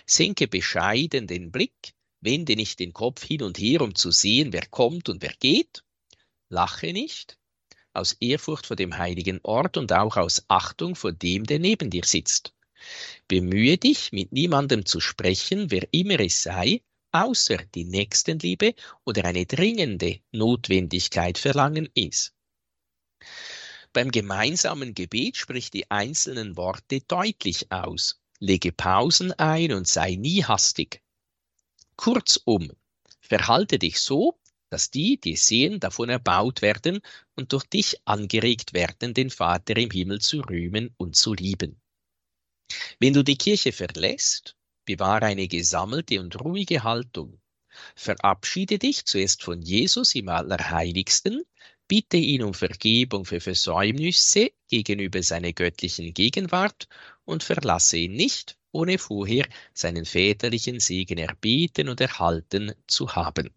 Senke 0.06 0.48
bescheiden 0.48 1.26
den 1.26 1.52
Blick, 1.52 1.94
wende 2.20 2.56
nicht 2.56 2.80
den 2.80 2.92
Kopf 2.92 3.24
hin 3.24 3.42
und 3.42 3.58
her, 3.58 3.82
um 3.82 3.94
zu 3.94 4.10
sehen, 4.10 4.52
wer 4.52 4.66
kommt 4.66 5.08
und 5.08 5.22
wer 5.22 5.34
geht. 5.38 5.84
Lache 6.48 6.92
nicht, 6.92 7.38
aus 7.92 8.14
Ehrfurcht 8.20 8.66
vor 8.66 8.76
dem 8.76 8.96
heiligen 8.96 9.40
Ort 9.42 9.76
und 9.76 9.92
auch 9.92 10.16
aus 10.16 10.44
Achtung 10.48 10.96
vor 10.96 11.12
dem, 11.12 11.44
der 11.44 11.58
neben 11.58 11.90
dir 11.90 12.04
sitzt. 12.04 12.54
Bemühe 13.28 13.76
dich, 13.76 14.12
mit 14.12 14.32
niemandem 14.32 14.86
zu 14.86 15.00
sprechen, 15.00 15.70
wer 15.70 15.86
immer 15.92 16.20
es 16.20 16.42
sei, 16.42 16.80
außer 17.12 17.58
die 17.74 17.84
Nächstenliebe 17.84 18.74
oder 19.04 19.24
eine 19.24 19.46
dringende 19.46 20.20
Notwendigkeit 20.32 21.38
verlangen 21.38 21.88
ist. 21.94 22.34
Beim 23.92 24.10
gemeinsamen 24.10 24.94
Gebet 24.94 25.36
sprich 25.36 25.70
die 25.70 25.90
einzelnen 25.90 26.56
Worte 26.56 27.00
deutlich 27.00 27.72
aus, 27.72 28.20
lege 28.38 28.72
Pausen 28.72 29.32
ein 29.32 29.72
und 29.72 29.88
sei 29.88 30.14
nie 30.14 30.44
hastig. 30.44 31.02
Kurzum, 31.96 32.70
verhalte 33.20 33.78
dich 33.78 34.00
so, 34.00 34.38
dass 34.70 34.90
die, 34.90 35.18
die 35.18 35.36
sehen, 35.36 35.80
davon 35.80 36.10
erbaut 36.10 36.62
werden 36.62 37.00
und 37.34 37.52
durch 37.52 37.64
dich 37.64 38.00
angeregt 38.04 38.74
werden, 38.74 39.14
den 39.14 39.30
Vater 39.30 39.76
im 39.76 39.90
Himmel 39.90 40.20
zu 40.20 40.40
rühmen 40.40 40.94
und 40.98 41.16
zu 41.16 41.34
lieben. 41.34 41.80
Wenn 43.00 43.14
du 43.14 43.24
die 43.24 43.38
Kirche 43.38 43.72
verlässt, 43.72 44.57
bewahre 44.88 45.26
eine 45.26 45.48
gesammelte 45.48 46.18
und 46.18 46.40
ruhige 46.40 46.82
Haltung. 46.82 47.38
Verabschiede 47.94 48.78
dich 48.78 49.04
zuerst 49.04 49.42
von 49.42 49.60
Jesus 49.60 50.14
im 50.14 50.30
Allerheiligsten, 50.30 51.42
bitte 51.86 52.16
ihn 52.16 52.42
um 52.42 52.54
Vergebung 52.54 53.26
für 53.26 53.40
Versäumnisse 53.40 54.50
gegenüber 54.68 55.22
seiner 55.22 55.52
göttlichen 55.52 56.14
Gegenwart 56.14 56.88
und 57.26 57.42
verlasse 57.42 57.98
ihn 57.98 58.14
nicht, 58.14 58.56
ohne 58.72 58.96
vorher 58.96 59.46
seinen 59.74 60.06
väterlichen 60.06 60.80
Segen 60.80 61.18
erbeten 61.18 61.90
und 61.90 62.00
erhalten 62.00 62.72
zu 62.86 63.14
haben. 63.14 63.50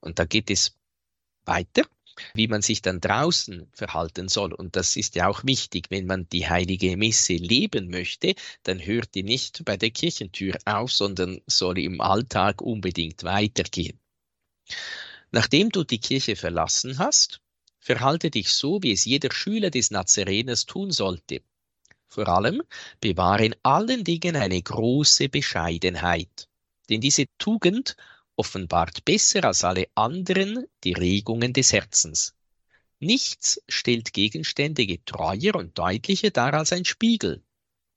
Und 0.00 0.18
da 0.18 0.24
geht 0.24 0.50
es 0.50 0.76
weiter, 1.44 1.82
wie 2.34 2.48
man 2.48 2.62
sich 2.62 2.82
dann 2.82 3.00
draußen 3.00 3.68
verhalten 3.72 4.28
soll. 4.28 4.52
Und 4.52 4.76
das 4.76 4.96
ist 4.96 5.14
ja 5.14 5.28
auch 5.28 5.44
wichtig, 5.44 5.86
wenn 5.90 6.06
man 6.06 6.28
die 6.28 6.48
heilige 6.48 6.96
Messe 6.96 7.34
leben 7.34 7.88
möchte, 7.88 8.34
dann 8.62 8.84
hört 8.84 9.14
die 9.14 9.22
nicht 9.22 9.64
bei 9.64 9.76
der 9.76 9.90
Kirchentür 9.90 10.56
auf, 10.64 10.92
sondern 10.92 11.40
soll 11.46 11.78
im 11.78 12.00
Alltag 12.00 12.62
unbedingt 12.62 13.24
weitergehen. 13.24 13.98
Nachdem 15.30 15.70
du 15.70 15.84
die 15.84 16.00
Kirche 16.00 16.36
verlassen 16.36 16.98
hast, 16.98 17.40
verhalte 17.80 18.30
dich 18.30 18.50
so, 18.50 18.82
wie 18.82 18.92
es 18.92 19.04
jeder 19.04 19.32
Schüler 19.32 19.70
des 19.70 19.90
Nazareners 19.90 20.66
tun 20.66 20.90
sollte. 20.90 21.42
Vor 22.08 22.28
allem 22.28 22.62
bewahre 23.00 23.44
in 23.44 23.54
allen 23.62 24.04
Dingen 24.04 24.36
eine 24.36 24.60
große 24.60 25.28
Bescheidenheit, 25.28 26.48
denn 26.88 27.00
diese 27.00 27.26
Tugend 27.38 27.96
offenbart 28.38 29.04
besser 29.04 29.44
als 29.44 29.64
alle 29.64 29.88
anderen 29.94 30.66
die 30.84 30.92
Regungen 30.92 31.52
des 31.52 31.72
Herzens. 31.72 32.34
Nichts 33.00 33.60
stellt 33.68 34.12
Gegenstände 34.12 34.86
getreuer 34.86 35.54
und 35.54 35.78
deutlicher 35.78 36.30
dar 36.30 36.54
als 36.54 36.72
ein 36.72 36.84
Spiegel. 36.84 37.42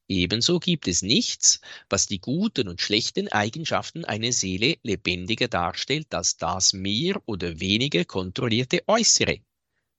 Ebenso 0.08 0.60
gibt 0.60 0.88
es 0.88 1.04
nichts, 1.04 1.62
was 1.90 2.06
die 2.06 2.20
guten 2.20 2.68
und 2.68 2.82
schlechten 2.82 3.30
Eigenschaften 3.30 4.04
einer 4.04 4.34
Seele 4.34 4.78
lebendiger 4.84 5.48
darstellt 5.48 6.14
als 6.14 6.36
das 6.36 6.74
mehr 6.74 7.22
oder 7.26 7.60
weniger 7.60 8.04
kontrollierte 8.04 8.84
Äußere, 8.88 9.40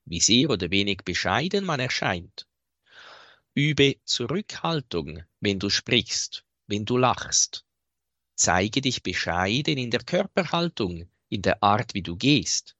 wie 0.05 0.19
sehr 0.19 0.51
oder 0.51 0.69
wenig 0.69 0.99
bescheiden 1.03 1.65
man 1.65 1.79
erscheint. 1.79 2.47
Übe 3.55 3.95
Zurückhaltung, 4.05 5.23
wenn 5.39 5.59
du 5.59 5.69
sprichst, 5.69 6.45
wenn 6.67 6.85
du 6.85 6.97
lachst. 6.97 7.65
Zeige 8.35 8.81
dich 8.81 9.03
bescheiden 9.03 9.77
in 9.77 9.91
der 9.91 10.03
Körperhaltung, 10.03 11.07
in 11.29 11.41
der 11.41 11.61
Art, 11.61 11.93
wie 11.93 12.01
du 12.01 12.15
gehst. 12.15 12.75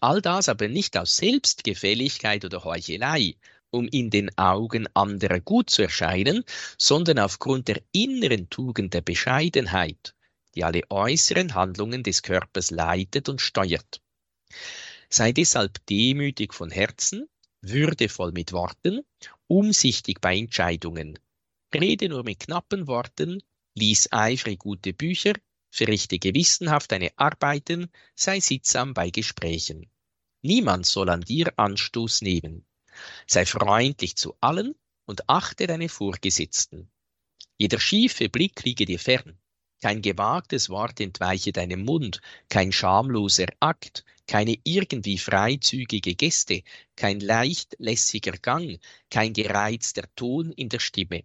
All 0.00 0.20
das 0.20 0.48
aber 0.48 0.68
nicht 0.68 0.96
aus 0.96 1.16
Selbstgefälligkeit 1.16 2.44
oder 2.44 2.64
Heuchelei, 2.64 3.36
um 3.70 3.88
in 3.88 4.10
den 4.10 4.36
Augen 4.36 4.86
anderer 4.94 5.40
gut 5.40 5.70
zu 5.70 5.82
erscheinen, 5.82 6.44
sondern 6.78 7.18
aufgrund 7.18 7.68
der 7.68 7.82
inneren 7.92 8.50
Tugend 8.50 8.94
der 8.94 9.00
Bescheidenheit, 9.00 10.14
die 10.54 10.64
alle 10.64 10.82
äußeren 10.90 11.54
Handlungen 11.54 12.02
des 12.02 12.22
Körpers 12.22 12.70
leitet 12.70 13.28
und 13.28 13.40
steuert. 13.40 14.02
Sei 15.08 15.32
deshalb 15.32 15.84
demütig 15.86 16.54
von 16.54 16.70
Herzen, 16.70 17.28
würdevoll 17.60 18.32
mit 18.32 18.52
Worten 18.52 19.02
umsichtig 19.46 20.20
bei 20.20 20.36
Entscheidungen. 20.36 21.18
Rede 21.74 22.08
nur 22.08 22.24
mit 22.24 22.40
knappen 22.40 22.86
Worten, 22.86 23.42
lies 23.74 24.08
eifrig 24.12 24.58
gute 24.58 24.92
Bücher, 24.92 25.34
verrichte 25.70 26.18
gewissenhaft 26.18 26.92
deine 26.92 27.12
Arbeiten, 27.16 27.90
sei 28.14 28.40
sittsam 28.40 28.94
bei 28.94 29.10
Gesprächen. 29.10 29.90
Niemand 30.42 30.86
soll 30.86 31.08
an 31.08 31.22
dir 31.22 31.52
Anstoß 31.56 32.22
nehmen. 32.22 32.66
Sei 33.26 33.46
freundlich 33.46 34.16
zu 34.16 34.36
allen 34.40 34.74
und 35.06 35.28
achte 35.28 35.66
deine 35.66 35.88
Vorgesetzten. 35.88 36.90
Jeder 37.56 37.80
schiefe 37.80 38.28
Blick 38.28 38.64
liege 38.64 38.84
dir 38.84 38.98
fern. 38.98 39.38
Kein 39.80 40.00
gewagtes 40.00 40.68
Wort 40.68 41.00
entweiche 41.00 41.52
deinem 41.52 41.84
Mund, 41.84 42.20
kein 42.48 42.70
schamloser 42.70 43.48
Akt, 43.58 44.04
keine 44.26 44.56
irgendwie 44.62 45.18
freizügige 45.18 46.14
Geste, 46.14 46.62
kein 46.94 47.18
leicht 47.18 47.74
lässiger 47.78 48.32
Gang, 48.32 48.78
kein 49.10 49.32
gereizter 49.32 50.04
Ton 50.14 50.52
in 50.52 50.68
der 50.68 50.78
Stimme. 50.78 51.24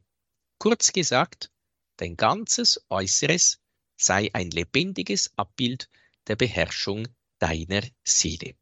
Kurz 0.58 0.92
gesagt, 0.92 1.52
dein 1.98 2.16
ganzes 2.16 2.86
Äußeres 2.90 3.60
sei 3.98 4.30
ein 4.34 4.52
lebendiges 4.52 5.32
Abbild 5.36 5.90
der 6.28 6.36
Beherrschung 6.36 7.08
deiner 7.40 7.82
Seele. 8.04 8.56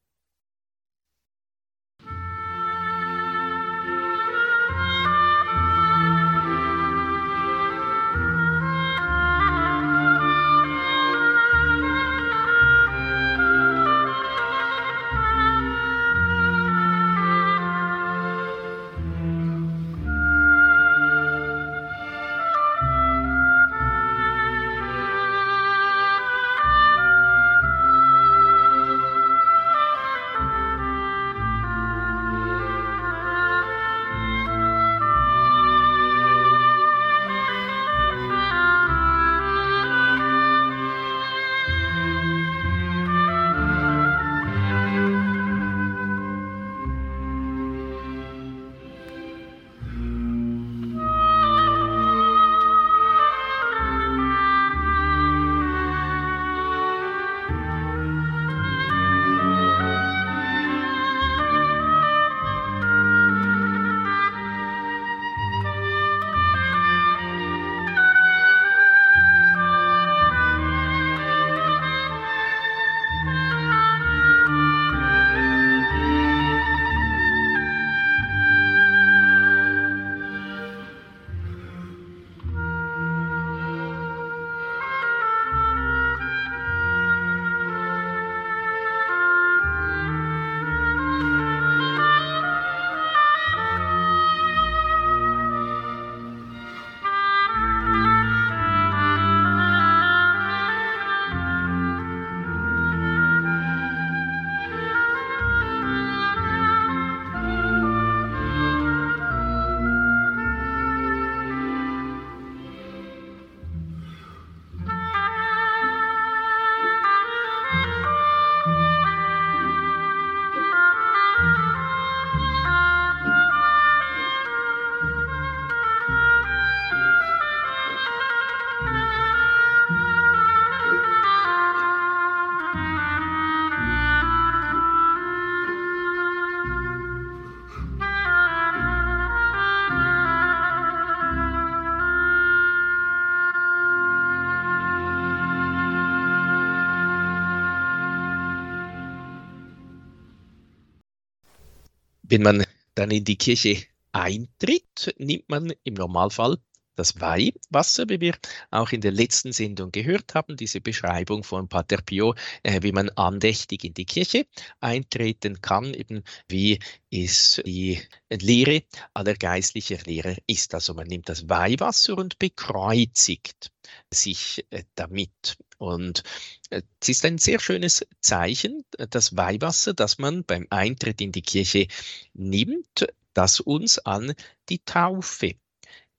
Wenn 152.36 152.44
man 152.44 152.66
dann 152.96 153.12
in 153.12 153.24
die 153.24 153.38
Kirche 153.38 153.82
eintritt, 154.12 155.16
nimmt 155.18 155.48
man 155.48 155.72
im 155.86 155.94
Normalfall 155.94 156.58
das 156.98 157.22
Weihwasser, 157.22 157.54
wie 157.76 158.22
wir 158.22 158.36
auch 158.72 158.92
in 158.92 159.02
der 159.02 159.12
letzten 159.12 159.52
Sendung 159.52 159.92
gehört 159.92 160.34
haben, 160.34 160.56
diese 160.56 160.80
Beschreibung 160.80 161.44
von 161.44 161.68
Pater 161.68 161.98
Pio, 161.98 162.34
äh, 162.64 162.82
wie 162.84 162.92
man 162.92 163.10
andächtig 163.10 163.84
in 163.84 163.94
die 163.94 164.06
Kirche 164.06 164.46
eintreten 164.80 165.62
kann, 165.62 165.94
eben 165.94 166.24
wie 166.48 166.80
es 167.12 167.62
die 167.66 168.02
Lehre 168.30 168.84
aller 169.14 169.36
geistlicher 169.36 169.98
Lehrer 170.06 170.36
ist. 170.48 170.74
Also 170.74 170.94
man 170.94 171.08
nimmt 171.08 171.30
das 171.30 171.50
Weihwasser 171.50 172.18
und 172.18 172.40
bekreuzigt 172.40 173.72
sich 174.10 174.66
äh, 174.70 174.84
damit. 174.96 175.58
Und 175.78 176.24
äh, 176.70 176.82
es 177.02 177.10
ist 177.10 177.26
ein 177.26 177.38
sehr 177.38 177.60
schönes 177.60 178.06
Zeichen, 178.22 178.86
das 179.10 179.36
Weihwasser, 179.36 179.94
das 179.94 180.18
man 180.18 180.44
beim 180.46 180.68
Eintritt 180.70 181.20
in 181.22 181.32
die 181.32 181.42
Kirche 181.42 181.88
nimmt, 182.34 183.08
das 183.34 183.60
uns 183.60 184.00
an 184.00 184.34
die 184.70 184.80
Taufe 184.80 185.56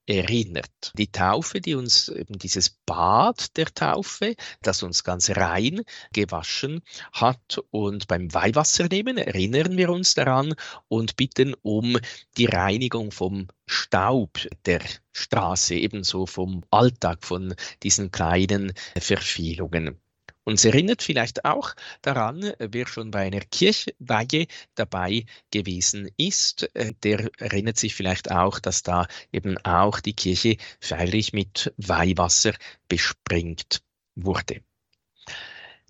erinnert. 0.07 0.93
Die 0.95 1.11
Taufe, 1.11 1.61
die 1.61 1.75
uns 1.75 2.09
eben 2.09 2.39
dieses 2.39 2.71
Bad 2.71 3.57
der 3.57 3.67
Taufe, 3.67 4.37
das 4.63 4.83
uns 4.83 5.05
ganz 5.05 5.31
rein 5.31 5.83
gewaschen 6.13 6.83
hat. 7.13 7.61
Und 7.71 8.07
beim 8.07 8.33
Weihwasser 8.33 8.87
nehmen 8.89 9.19
erinnern 9.19 9.77
wir 9.77 9.91
uns 9.91 10.15
daran 10.15 10.55
und 10.89 11.17
bitten 11.17 11.55
um 11.63 11.99
die 12.37 12.47
Reinigung 12.47 13.11
vom 13.11 13.49
Staub 13.67 14.39
der 14.65 14.81
Straße, 15.13 15.75
ebenso 15.75 16.27
vom 16.27 16.65
Alltag, 16.71 17.25
von 17.25 17.55
diesen 17.83 18.11
kleinen 18.11 18.73
Verfehlungen. 18.99 20.01
Uns 20.49 20.65
erinnert 20.65 21.03
vielleicht 21.03 21.45
auch 21.45 21.75
daran, 22.03 22.53
wer 22.61 22.87
schon 22.87 23.11
bei 23.11 23.27
einer 23.27 23.41
Kirchweihe 23.41 24.47
dabei 24.77 25.27
gewesen 25.51 26.09
ist, 26.17 26.71
äh, 26.77 26.93
der 27.03 27.29
erinnert 27.39 27.79
sich 27.79 27.97
vielleicht 27.97 28.31
auch, 28.31 28.61
dass 28.61 28.85
da 28.85 29.09
eben 29.33 29.59
auch 29.65 29.99
die 29.99 30.15
Kirche 30.15 30.57
feierlich 30.81 31.33
mit 31.33 31.75
Weihwasser 31.79 32.53
bespringt 32.87 33.83
wurde. 34.15 34.63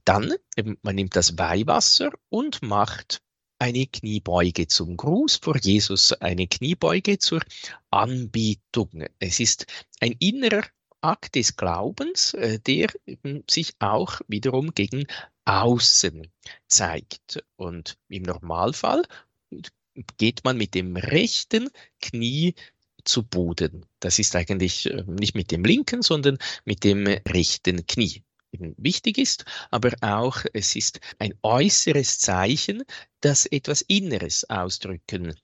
Dann, 0.07 0.33
man 0.81 0.95
nimmt 0.95 1.17
das 1.17 1.37
Weihwasser 1.37 2.13
und 2.31 2.63
macht 2.63 3.21
eine 3.59 3.87
Kniebeuge 3.87 4.69
zum 4.69 4.97
Gruß 4.97 5.37
vor 5.37 5.59
Jesus, 5.59 6.15
eine 6.15 6.47
Kniebeuge 6.47 7.19
zur 7.19 7.43
Anbetung. 7.91 9.05
Es 9.19 9.39
ist 9.39 9.67
ein 10.01 10.13
innerer 10.19 10.63
Akt 11.07 11.37
des 11.37 11.57
Glaubens, 11.57 12.35
äh, 12.35 12.59
der 12.59 12.89
sich 13.49 13.75
auch 13.79 14.21
wiederum 14.29 14.75
gegen 14.75 15.07
außen 15.45 16.27
zeigt. 16.67 17.45
Und 17.57 17.97
im 18.09 18.25
Normalfall 18.25 19.05
geht 20.19 20.45
man 20.45 20.57
mit 20.57 20.75
dem 20.75 20.97
rechten 20.97 21.71
Knie 22.01 22.55
zu 23.05 23.23
Boden. 23.23 23.87
Das 24.01 24.19
ist 24.19 24.35
eigentlich 24.35 24.87
äh, 24.87 25.05
nicht 25.07 25.35
mit 25.35 25.51
dem 25.53 25.65
linken, 25.65 26.03
sondern 26.03 26.39
mit 26.65 26.83
dem 26.85 27.07
rechten 27.07 27.87
Knie. 27.87 28.23
Wichtig 28.79 29.19
ist, 29.19 29.45
aber 29.71 29.93
auch 30.01 30.39
es 30.55 30.77
ist 30.77 31.01
ein 31.19 31.35
äußeres 31.43 32.19
Zeichen, 32.19 32.85
das 33.21 33.45
etwas 33.47 33.83
Inneres 33.83 34.49
ausdrücken 34.49 35.35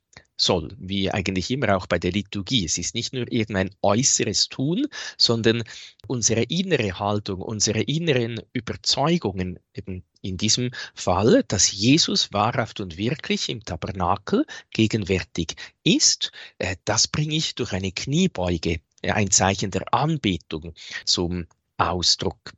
soll, 0.43 0.75
wie 0.79 1.11
eigentlich 1.11 1.51
immer 1.51 1.77
auch 1.77 1.87
bei 1.87 1.99
der 1.99 2.13
Liturgie. 2.13 2.65
Es 2.65 2.79
ist 2.79 2.95
nicht 2.95 3.13
nur 3.13 3.31
irgendein 3.31 3.71
äußeres 3.81 4.49
Tun, 4.49 4.87
sondern 5.17 5.63
unsere 6.07 6.43
innere 6.43 6.99
Haltung, 6.99 7.41
unsere 7.41 7.83
inneren 7.83 8.41
Überzeugungen, 8.53 9.59
eben 9.75 10.05
in 10.21 10.37
diesem 10.37 10.71
Fall, 10.95 11.45
dass 11.49 11.73
Jesus 11.73 12.33
wahrhaft 12.33 12.81
und 12.81 12.97
wirklich 12.97 13.49
im 13.49 13.65
Tabernakel 13.65 14.45
gegenwärtig 14.71 15.55
ist, 15.85 16.33
äh, 16.59 16.77
das 16.85 17.09
bringe 17.09 17.35
ich 17.35 17.55
durch 17.55 17.73
eine 17.73 17.93
Kniebeuge, 17.93 18.81
ein 19.03 19.31
Zeichen 19.31 19.71
der 19.71 19.93
Anbetung 19.95 20.75
zum 21.05 21.47
Ausdruck. 21.77 22.53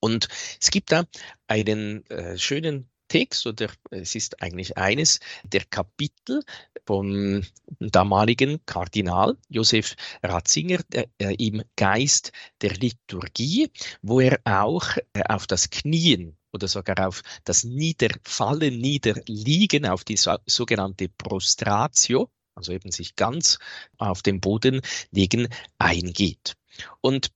Und 0.00 0.28
es 0.60 0.70
gibt 0.70 0.92
da 0.92 1.04
einen 1.48 2.06
äh, 2.06 2.38
schönen 2.38 2.88
Text 3.08 3.46
oder 3.46 3.68
es 3.90 4.14
ist 4.14 4.42
eigentlich 4.42 4.76
eines 4.76 5.20
der 5.44 5.64
Kapitel 5.64 6.42
vom 6.86 7.42
damaligen 7.80 8.64
Kardinal 8.66 9.36
Josef 9.48 9.94
Ratzinger 10.22 10.78
der, 10.88 11.06
äh, 11.18 11.34
im 11.34 11.62
Geist 11.76 12.32
der 12.60 12.74
Liturgie, 12.74 13.70
wo 14.02 14.20
er 14.20 14.40
auch 14.44 14.96
äh, 15.12 15.22
auf 15.28 15.46
das 15.46 15.70
Knien 15.70 16.36
oder 16.52 16.68
sogar 16.68 17.06
auf 17.06 17.22
das 17.44 17.64
Niederfallen, 17.64 18.78
Niederliegen, 18.78 19.86
auf 19.86 20.04
die 20.04 20.16
so, 20.16 20.36
sogenannte 20.46 21.08
Prostratio, 21.08 22.30
also 22.54 22.72
eben 22.72 22.90
sich 22.90 23.14
ganz 23.16 23.58
auf 23.98 24.22
den 24.22 24.40
Boden 24.40 24.80
legen, 25.10 25.48
eingeht. 25.78 26.54
Und 27.00 27.30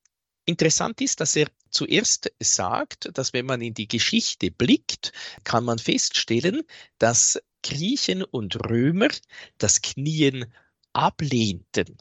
Interessant 0.50 1.00
ist, 1.00 1.20
dass 1.20 1.36
er 1.36 1.46
zuerst 1.70 2.32
sagt, 2.40 3.16
dass 3.16 3.32
wenn 3.32 3.46
man 3.46 3.60
in 3.62 3.72
die 3.72 3.86
Geschichte 3.86 4.50
blickt, 4.50 5.12
kann 5.44 5.64
man 5.64 5.78
feststellen, 5.78 6.64
dass 6.98 7.40
Griechen 7.62 8.24
und 8.24 8.56
Römer 8.68 9.10
das 9.58 9.80
Knien 9.80 10.52
ablehnten. 10.92 11.98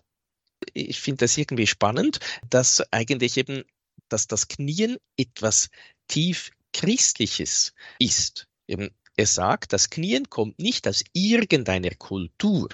Ich 0.74 1.00
finde 1.00 1.26
das 1.26 1.38
irgendwie 1.38 1.68
spannend, 1.68 2.20
dass 2.50 2.82
eigentlich 2.92 3.38
eben, 3.38 3.66
dass 4.10 4.26
das 4.26 4.48
Knien 4.48 4.98
etwas 5.16 5.70
tief 6.08 6.50
Christliches 6.74 7.74
ist. 8.00 8.48
Er 8.66 9.28
sagt, 9.28 9.74
das 9.74 9.92
Knien 9.92 10.28
kommt 10.28 10.58
nicht 10.58 10.88
aus 10.88 11.04
irgendeiner 11.14 11.92
Kultur. 11.92 12.70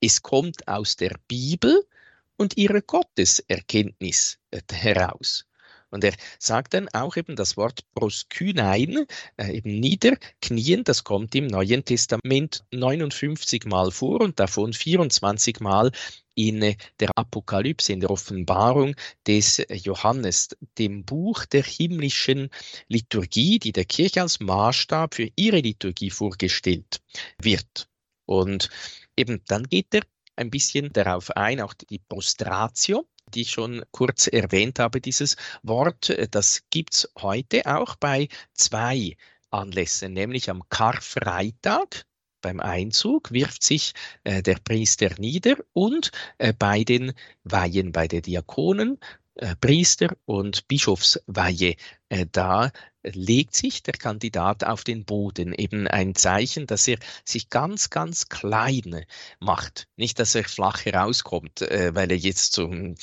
Es 0.00 0.20
kommt 0.20 0.68
aus 0.68 0.96
der 0.96 1.16
Bibel 1.28 1.86
und 2.36 2.56
ihrer 2.56 2.80
Gotteserkenntnis 2.80 4.38
äh, 4.50 4.60
heraus. 4.72 5.46
Und 5.94 6.02
er 6.02 6.14
sagt 6.40 6.74
dann 6.74 6.88
auch 6.88 7.16
eben 7.16 7.36
das 7.36 7.56
Wort 7.56 7.84
proskynein, 7.94 9.06
äh, 9.36 9.56
eben 9.56 9.78
niederknien, 9.78 10.82
das 10.82 11.04
kommt 11.04 11.36
im 11.36 11.46
Neuen 11.46 11.84
Testament 11.84 12.64
59 12.72 13.66
Mal 13.66 13.92
vor 13.92 14.20
und 14.20 14.40
davon 14.40 14.72
24 14.72 15.60
Mal 15.60 15.92
in 16.34 16.62
äh, 16.62 16.76
der 16.98 17.10
Apokalypse, 17.16 17.92
in 17.92 18.00
der 18.00 18.10
Offenbarung 18.10 18.96
des 19.24 19.64
Johannes, 19.70 20.48
dem 20.78 21.04
Buch 21.04 21.44
der 21.44 21.62
himmlischen 21.62 22.50
Liturgie, 22.88 23.60
die 23.60 23.70
der 23.70 23.84
Kirche 23.84 24.22
als 24.22 24.40
Maßstab 24.40 25.14
für 25.14 25.30
ihre 25.36 25.60
Liturgie 25.60 26.10
vorgestellt 26.10 27.02
wird. 27.38 27.88
Und 28.26 28.68
eben 29.16 29.42
dann 29.46 29.62
geht 29.64 29.94
er 29.94 30.02
ein 30.36 30.50
bisschen 30.50 30.92
darauf 30.92 31.30
ein, 31.30 31.60
auch 31.60 31.74
die 31.74 31.98
Prostratio, 31.98 33.06
die 33.34 33.42
ich 33.42 33.50
schon 33.50 33.84
kurz 33.90 34.26
erwähnt 34.26 34.78
habe, 34.78 35.00
dieses 35.00 35.36
Wort, 35.62 36.14
das 36.30 36.62
gibt 36.70 36.94
es 36.94 37.12
heute 37.18 37.66
auch 37.66 37.96
bei 37.96 38.28
zwei 38.52 39.16
Anlässen, 39.50 40.12
nämlich 40.12 40.50
am 40.50 40.68
Karfreitag, 40.68 42.04
beim 42.44 42.60
Einzug 42.60 43.32
wirft 43.32 43.62
sich 43.62 43.94
äh, 44.22 44.42
der 44.42 44.56
Priester 44.62 45.10
nieder 45.18 45.56
und 45.72 46.10
äh, 46.36 46.52
bei 46.52 46.84
den 46.84 47.14
Weihen, 47.42 47.90
bei 47.90 48.06
den 48.06 48.20
Diakonen, 48.20 48.98
äh, 49.36 49.56
Priester 49.56 50.14
und 50.26 50.68
Bischofsweihe, 50.68 51.76
äh, 52.10 52.26
da 52.30 52.70
legt 53.04 53.54
sich 53.54 53.82
der 53.82 53.94
Kandidat 53.94 54.64
auf 54.64 54.84
den 54.84 55.04
Boden, 55.04 55.52
eben 55.52 55.86
ein 55.86 56.14
Zeichen, 56.14 56.66
dass 56.66 56.88
er 56.88 56.98
sich 57.24 57.50
ganz, 57.50 57.90
ganz 57.90 58.28
klein 58.28 59.04
macht. 59.40 59.86
Nicht, 59.96 60.18
dass 60.18 60.34
er 60.34 60.44
flach 60.44 60.84
herauskommt, 60.84 61.62
äh, 61.62 61.94
weil 61.94 62.10
er 62.10 62.16
jetzt 62.16 62.52
zum 62.52 62.94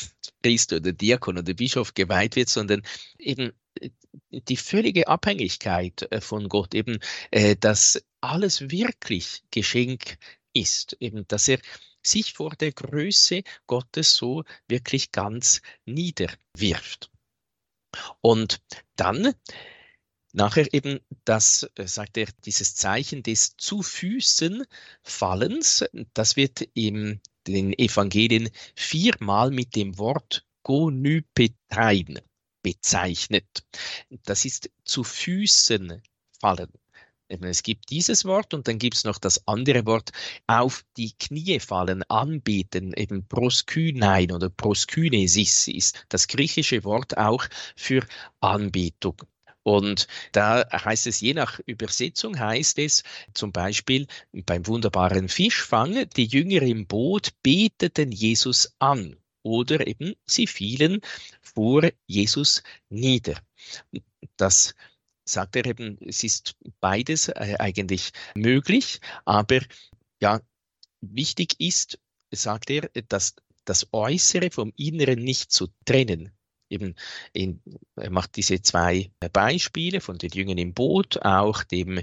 Priester 0.42 0.78
oder 0.78 0.92
Diakon 0.92 1.38
oder 1.38 1.54
Bischof 1.54 1.94
geweiht 1.94 2.36
wird, 2.36 2.50
sondern 2.50 2.82
eben 3.18 3.52
äh, 3.80 3.90
die 4.32 4.58
völlige 4.58 5.08
Abhängigkeit 5.08 6.12
äh, 6.12 6.22
von 6.22 6.50
Gott, 6.50 6.74
eben, 6.74 7.00
äh, 7.30 7.56
dass 7.56 8.04
alles 8.22 8.70
wirklich 8.72 9.44
Geschenk 9.52 10.18
ist, 10.54 10.98
eben, 11.00 11.28
dass 11.28 11.48
er 11.48 11.60
sich 12.04 12.34
vor 12.34 12.56
der 12.56 12.72
Größe 12.72 13.44
Gottes 13.68 14.16
so 14.16 14.44
wirklich 14.68 15.12
ganz 15.12 15.62
niederwirft. 15.86 17.12
Und 18.22 18.62
dann 18.96 19.34
Nachher 20.34 20.74
eben 20.74 21.00
das, 21.26 21.70
äh, 21.76 21.88
sagt 21.88 22.18
er, 22.18 22.28
dieses 22.46 22.76
Zeichen 22.76 23.24
des 23.24 23.58
zu 23.58 23.82
Füßen 23.82 24.64
Fallens, 25.04 25.84
das 26.14 26.36
wird 26.36 26.62
in 26.74 27.20
den 27.48 27.74
Evangelien 27.74 28.50
viermal 28.76 29.52
mit 29.52 29.76
dem 29.76 29.98
Wort 29.98 30.46
Gonypetein 30.64 32.20
bezeichnet. 32.62 33.66
Das 34.24 34.46
ist 34.46 34.70
zu 34.86 35.04
Füßen 35.04 36.02
fallen. 36.40 36.72
Es 37.28 37.64
gibt 37.64 37.90
dieses 37.90 38.26
Wort 38.26 38.54
und 38.54 38.68
dann 38.68 38.78
gibt 38.78 38.98
es 38.98 39.06
noch 39.06 39.18
das 39.18 39.48
andere 39.48 39.86
Wort, 39.86 40.12
auf 40.48 40.84
die 40.98 41.14
Knie 41.18 41.60
fallen, 41.62 42.04
anbeten, 42.10 42.94
eben 42.94 43.26
proskynein 43.26 44.34
oder 44.34 44.50
proskynesis 44.50 45.70
ist 45.70 46.06
das 46.10 46.28
griechische 46.28 46.84
Wort 46.84 47.18
auch 47.18 47.46
für 47.78 48.06
Anbetung. 48.42 49.16
Und 49.64 50.08
da 50.32 50.68
heißt 50.72 51.08
es, 51.08 51.22
je 51.22 51.34
nach 51.34 51.60
Übersetzung 51.66 52.40
heißt 52.40 52.80
es 52.80 53.04
zum 53.34 53.52
Beispiel 53.52 54.08
beim 54.32 54.66
wunderbaren 54.66 55.30
Fischfang, 55.30 56.10
die 56.10 56.26
Jünger 56.26 56.64
im 56.64 56.88
Boot 56.88 57.30
beteten 57.44 58.12
Jesus 58.12 58.74
an 58.80 59.18
oder 59.44 59.86
eben 59.86 60.16
sie 60.26 60.48
fielen 60.48 61.02
vor 61.42 61.88
Jesus 62.08 62.64
nieder. 62.90 63.40
Das 64.38 64.76
sagt 65.26 65.56
er 65.56 65.66
eben, 65.66 65.98
es 66.02 66.24
ist 66.24 66.56
beides 66.80 67.30
äh, 67.30 67.56
eigentlich 67.60 68.12
möglich, 68.36 69.00
aber 69.26 69.62
ja, 70.20 70.42
wichtig 71.02 71.56
ist, 71.60 72.00
sagt 72.32 72.70
er, 72.70 72.90
dass 73.08 73.36
das 73.66 73.88
Äußere 73.92 74.50
vom 74.52 74.74
Inneren 74.76 75.24
nicht 75.24 75.52
zu 75.52 75.68
trennen. 75.86 76.32
Eben 76.72 76.96
in, 77.34 77.62
er 77.96 78.10
macht 78.10 78.38
diese 78.38 78.62
zwei 78.62 79.12
Beispiele 79.20 80.00
von 80.00 80.18
den 80.18 80.32
Jüngern 80.32 80.58
im 80.58 80.74
Boot, 80.74 81.22
auch 81.22 81.64
dem 81.64 82.02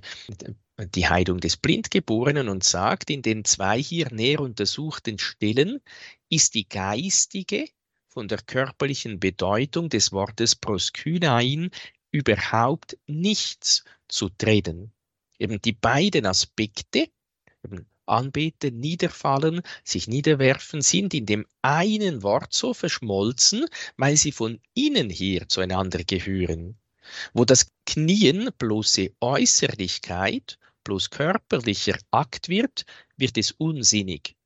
die 0.94 1.08
Heilung 1.08 1.40
des 1.40 1.56
Blindgeborenen 1.56 2.48
und 2.48 2.62
sagt, 2.62 3.10
in 3.10 3.22
den 3.22 3.44
zwei 3.44 3.82
hier 3.82 4.12
näher 4.12 4.40
untersuchten 4.40 5.18
Stellen 5.18 5.80
ist 6.28 6.54
die 6.54 6.68
geistige 6.68 7.64
von 8.08 8.28
der 8.28 8.38
körperlichen 8.38 9.18
Bedeutung 9.18 9.88
des 9.88 10.12
Wortes 10.12 10.54
proskynein 10.54 11.70
überhaupt 12.10 12.96
nichts 13.06 13.84
zu 14.06 14.28
trennen. 14.28 14.92
Eben 15.38 15.60
die 15.60 15.72
beiden 15.72 16.26
Aspekte, 16.26 17.08
eben 17.64 17.86
Anbeten, 18.08 18.80
niederfallen, 18.80 19.62
sich 19.84 20.08
niederwerfen, 20.08 20.82
sind 20.82 21.14
in 21.14 21.26
dem 21.26 21.46
einen 21.62 22.22
Wort 22.22 22.52
so 22.52 22.74
verschmolzen, 22.74 23.66
weil 23.96 24.16
sie 24.16 24.32
von 24.32 24.60
innen 24.74 25.10
her 25.10 25.48
zueinander 25.48 26.04
gehören. 26.04 26.78
Wo 27.32 27.44
das 27.44 27.70
Knien 27.86 28.50
bloße 28.58 29.10
Äußerlichkeit, 29.20 30.58
bloß 30.84 31.10
körperlicher 31.10 31.98
Akt 32.10 32.48
wird, 32.48 32.84
wird 33.16 33.38
es 33.38 33.52
unsinnig. 33.52 34.36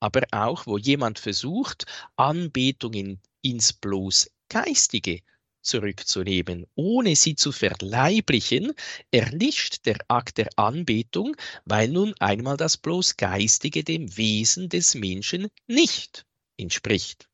Aber 0.00 0.22
auch, 0.30 0.66
wo 0.66 0.78
jemand 0.78 1.18
versucht, 1.18 1.86
Anbetung 2.16 2.94
in, 2.94 3.20
ins 3.42 3.72
bloß 3.72 4.30
Geistige 4.48 5.20
zurückzunehmen, 5.68 6.66
ohne 6.74 7.14
sie 7.14 7.36
zu 7.36 7.52
verleiblichen, 7.52 8.72
erlischt 9.10 9.86
der 9.86 9.98
Akt 10.08 10.38
der 10.38 10.48
Anbetung, 10.56 11.36
weil 11.64 11.88
nun 11.88 12.14
einmal 12.18 12.56
das 12.56 12.76
bloß 12.76 13.16
Geistige 13.16 13.84
dem 13.84 14.16
Wesen 14.16 14.68
des 14.68 14.94
Menschen 14.94 15.48
nicht 15.66 16.26
entspricht. 16.56 17.28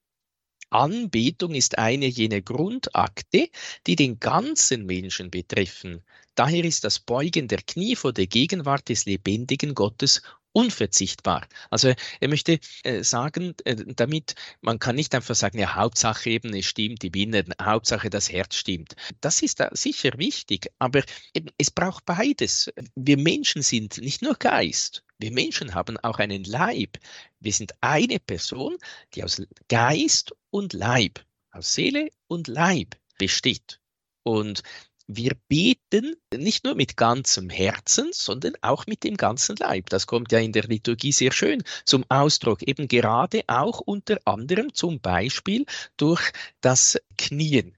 Anbetung 0.70 1.54
ist 1.54 1.78
eine 1.78 2.06
jener 2.06 2.42
Grundakte, 2.42 3.48
die 3.86 3.94
den 3.94 4.18
ganzen 4.18 4.84
Menschen 4.84 5.30
betreffen. 5.30 6.02
Daher 6.34 6.64
ist 6.64 6.82
das 6.82 6.98
Beugen 6.98 7.46
der 7.46 7.62
Knie 7.62 7.94
vor 7.94 8.12
der 8.12 8.26
Gegenwart 8.26 8.88
des 8.88 9.04
lebendigen 9.04 9.74
Gottes 9.74 10.20
unverzichtbar. 10.54 11.46
Also 11.68 11.92
er 12.20 12.28
möchte 12.28 12.60
äh, 12.84 13.02
sagen, 13.02 13.54
äh, 13.64 13.76
damit 13.76 14.34
man 14.62 14.78
kann 14.78 14.96
nicht 14.96 15.14
einfach 15.14 15.34
sagen, 15.34 15.58
ja, 15.58 15.74
Hauptsache 15.74 16.30
eben, 16.30 16.54
es 16.54 16.64
stimmt, 16.64 17.02
die 17.02 17.10
Binnen, 17.10 17.52
Hauptsache 17.60 18.08
das 18.08 18.32
Herz 18.32 18.56
stimmt. 18.56 18.94
Das 19.20 19.42
ist 19.42 19.60
da 19.60 19.68
sicher 19.72 20.12
wichtig, 20.16 20.68
aber 20.78 21.02
eben, 21.34 21.50
es 21.58 21.70
braucht 21.70 22.06
beides. 22.06 22.72
Wir 22.94 23.18
Menschen 23.18 23.62
sind 23.62 23.98
nicht 23.98 24.22
nur 24.22 24.36
Geist, 24.36 25.04
wir 25.18 25.32
Menschen 25.32 25.74
haben 25.74 25.96
auch 25.98 26.18
einen 26.18 26.44
Leib. 26.44 26.98
Wir 27.40 27.52
sind 27.52 27.72
eine 27.80 28.18
Person, 28.18 28.76
die 29.14 29.24
aus 29.24 29.40
Geist 29.68 30.34
und 30.50 30.72
Leib, 30.72 31.24
aus 31.50 31.74
Seele 31.74 32.10
und 32.26 32.48
Leib 32.48 32.96
besteht. 33.18 33.80
Und 34.22 34.62
wir 35.06 35.32
beten 35.48 36.16
nicht 36.32 36.64
nur 36.64 36.74
mit 36.74 36.96
ganzem 36.96 37.50
Herzen, 37.50 38.10
sondern 38.12 38.54
auch 38.62 38.86
mit 38.86 39.04
dem 39.04 39.16
ganzen 39.16 39.56
Leib. 39.56 39.90
Das 39.90 40.06
kommt 40.06 40.32
ja 40.32 40.38
in 40.38 40.52
der 40.52 40.64
Liturgie 40.64 41.12
sehr 41.12 41.32
schön 41.32 41.62
zum 41.84 42.04
Ausdruck, 42.08 42.62
eben 42.62 42.88
gerade 42.88 43.42
auch 43.46 43.80
unter 43.80 44.18
anderem 44.24 44.72
zum 44.72 45.00
Beispiel 45.00 45.66
durch 45.96 46.32
das 46.60 46.98
Knien. 47.18 47.76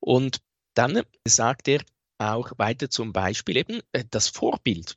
Und 0.00 0.38
dann 0.74 1.02
sagt 1.26 1.68
er 1.68 1.82
auch 2.18 2.52
weiter 2.58 2.90
zum 2.90 3.12
Beispiel 3.12 3.56
eben 3.56 3.80
äh, 3.92 4.04
das 4.10 4.28
Vorbild 4.28 4.96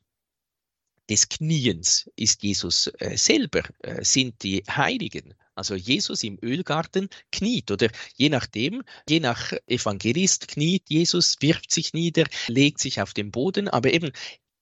des 1.09 1.29
Kniens 1.29 2.09
ist 2.15 2.43
Jesus 2.43 2.87
äh, 2.99 3.17
selber, 3.17 3.63
äh, 3.79 4.03
sind 4.03 4.41
die 4.43 4.63
Heiligen. 4.67 5.35
Also 5.55 5.75
Jesus 5.75 6.23
im 6.23 6.37
Ölgarten 6.41 7.09
kniet 7.31 7.71
oder 7.71 7.89
je 8.15 8.29
nachdem, 8.29 8.83
je 9.09 9.19
nach 9.19 9.53
Evangelist 9.67 10.49
kniet 10.49 10.83
Jesus, 10.89 11.37
wirft 11.39 11.71
sich 11.71 11.93
nieder, 11.93 12.25
legt 12.47 12.79
sich 12.79 13.01
auf 13.01 13.13
den 13.13 13.31
Boden, 13.31 13.69
aber 13.69 13.93
eben 13.93 14.11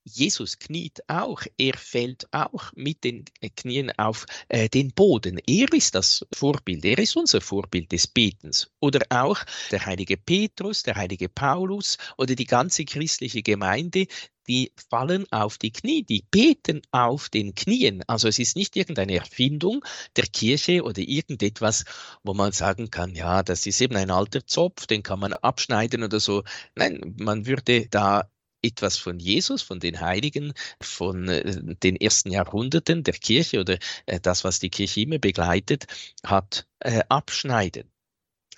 Jesus 0.06 0.60
kniet 0.60 1.02
auch, 1.08 1.44
er 1.58 1.78
fällt 1.78 2.28
auch 2.34 2.72
mit 2.76 3.04
den 3.04 3.26
Knien 3.56 3.92
auf 3.98 4.26
äh, 4.50 4.68
den 4.70 4.92
Boden. 4.92 5.40
Er 5.48 5.72
ist 5.74 5.96
das 5.96 6.26
Vorbild, 6.34 6.84
er 6.84 7.00
ist 7.00 7.16
unser 7.16 7.42
Vorbild 7.42 7.92
des 7.92 8.08
Betens. 8.08 8.70
Oder 8.80 9.06
auch 9.10 9.40
der 9.72 9.86
heilige 9.86 10.18
Petrus, 10.18 10.84
der 10.84 10.96
heilige 10.96 11.30
Paulus 11.30 11.98
oder 12.18 12.36
die 12.36 12.46
ganze 12.46 12.86
christliche 12.86 13.44
Gemeinde, 13.44 14.08
die 14.48 14.74
fallen 14.90 15.26
auf 15.32 15.58
die 15.58 15.72
Knie, 15.72 16.04
die 16.04 16.26
beten 16.30 16.82
auf 16.92 17.30
den 17.30 17.56
Knien. 17.56 18.04
Also 18.08 18.28
es 18.28 18.40
ist 18.40 18.56
nicht 18.56 18.76
irgendeine 18.76 19.16
Erfindung 19.16 19.86
der 20.16 20.26
Kirche 20.26 20.84
oder 20.84 21.00
irgendetwas, 21.02 21.86
wo 22.24 22.34
man 22.34 22.52
sagen 22.52 22.92
kann, 22.92 23.16
ja, 23.16 23.44
das 23.44 23.66
ist 23.66 23.80
eben 23.82 23.96
ein 23.96 24.12
alter 24.12 24.46
Zopf, 24.46 24.86
den 24.86 25.04
kann 25.04 25.20
man 25.20 25.34
abschneiden 25.34 26.04
oder 26.04 26.20
so. 26.20 26.44
Nein, 26.76 27.16
man 27.18 27.46
würde 27.46 27.88
da 27.88 28.30
etwas 28.64 28.98
von 28.98 29.20
Jesus, 29.20 29.62
von 29.62 29.80
den 29.80 30.02
Heiligen, 30.02 30.54
von 30.82 31.28
äh, 31.28 31.76
den 31.76 31.96
ersten 31.96 32.32
Jahrhunderten 32.32 33.04
der 33.04 33.14
Kirche 33.14 33.60
oder 33.60 33.78
äh, 34.06 34.20
das, 34.20 34.44
was 34.44 34.60
die 34.60 34.70
Kirche 34.70 35.02
immer 35.02 35.20
begleitet 35.20 35.86
hat, 36.24 36.66
äh, 36.80 37.04
abschneiden. 37.10 37.92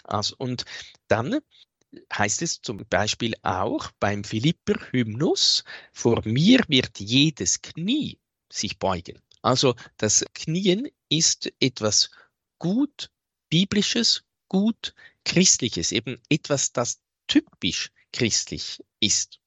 Also, 0.04 0.36
und 0.38 0.65
dann 1.08 1.39
heißt 2.13 2.41
es 2.41 2.62
zum 2.62 2.86
Beispiel 2.89 3.34
auch 3.41 3.91
beim 4.00 4.24
Philipper-Hymnus, 4.24 5.63
vor 5.91 6.22
mir 6.26 6.62
wird 6.68 7.00
jedes 7.00 7.62
Knie 7.62 8.20
sich 8.52 8.78
beugen. 8.80 9.22
Also 9.41 9.76
das 9.98 10.26
Knien 10.34 10.89
ist 11.10 11.52
etwas 11.60 12.10
gut 12.60 13.12
biblisches, 13.50 14.24
gut 14.48 14.94
christliches, 15.24 15.91
eben 15.91 16.20
etwas, 16.30 16.72
das 16.72 17.02
typisch 17.28 17.91
christlich 18.12 18.84
ist. 19.00 19.39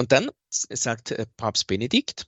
Und 0.00 0.12
dann 0.12 0.30
sagt 0.48 1.10
äh, 1.10 1.26
Papst 1.36 1.66
Benedikt, 1.66 2.26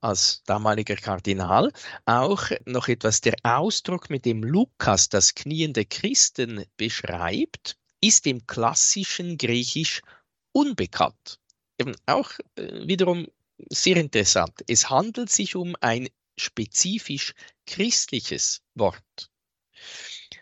als 0.00 0.42
damaliger 0.46 0.96
Kardinal 0.96 1.70
auch 2.06 2.50
noch 2.66 2.88
etwas, 2.88 3.20
der 3.20 3.36
Ausdruck, 3.44 4.10
mit 4.10 4.24
dem 4.24 4.42
Lukas 4.42 5.10
das 5.10 5.36
Knien 5.36 5.72
der 5.74 5.84
Christen 5.84 6.64
beschreibt, 6.76 7.76
ist 8.00 8.26
im 8.26 8.44
klassischen 8.48 9.38
Griechisch 9.38 10.02
unbekannt. 10.50 11.38
Eben 11.78 11.94
auch 12.06 12.32
äh, 12.56 12.88
wiederum 12.88 13.28
sehr 13.70 13.96
interessant. 13.96 14.64
Es 14.66 14.90
handelt 14.90 15.30
sich 15.30 15.54
um 15.54 15.76
ein 15.80 16.08
spezifisch 16.36 17.32
christliches 17.64 18.60
Wort. 18.74 19.30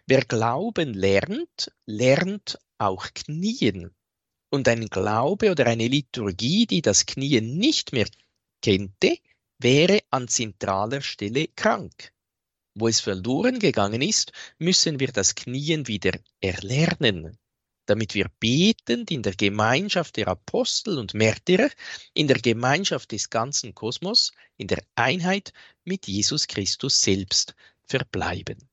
Wer 0.07 0.25
Glauben 0.25 0.95
lernt, 0.95 1.71
lernt 1.85 2.59
auch 2.79 3.09
Knien. 3.13 3.95
Und 4.53 4.69
ein 4.69 4.89
Glaube 4.89 5.51
oder 5.51 5.67
eine 5.67 5.89
Liturgie, 5.89 6.67
die 6.67 6.83
das 6.83 7.07
Knien 7.07 7.57
nicht 7.57 7.95
mehr 7.95 8.07
Kente 8.61 9.17
wäre 9.59 10.01
an 10.11 10.29
zentraler 10.29 11.01
Stelle 11.01 11.49
krank. 11.49 12.13
Wo 12.75 12.87
es 12.87 13.01
verloren 13.01 13.61
gegangen 13.61 14.03
ist, 14.03 14.33
müssen 14.59 15.01
wir 15.01 15.09
das 15.09 15.35
Knien 15.37 15.89
wieder 15.89 16.13
erlernen, 16.43 17.39
damit 17.87 18.15
wir 18.15 18.31
betend 18.41 19.11
in 19.11 19.23
der 19.23 19.37
Gemeinschaft 19.37 20.19
der 20.19 20.29
Apostel 20.29 20.99
und 20.99 21.15
Märtyrer, 21.15 21.71
in 22.13 22.29
der 22.29 22.39
Gemeinschaft 22.39 23.13
des 23.13 23.31
ganzen 23.31 23.75
Kosmos, 23.75 24.33
in 24.59 24.67
der 24.67 24.83
Einheit 24.97 25.55
mit 25.85 26.07
Jesus 26.07 26.47
Christus 26.47 27.01
selbst 27.01 27.55
verbleiben. 27.85 28.69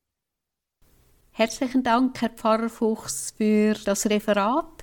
Herzlichen 1.32 1.82
Dank, 1.82 2.20
Herr 2.20 2.28
Pfarrer 2.28 2.68
Fuchs, 2.68 3.32
für 3.34 3.72
das 3.72 4.04
Referat. 4.10 4.79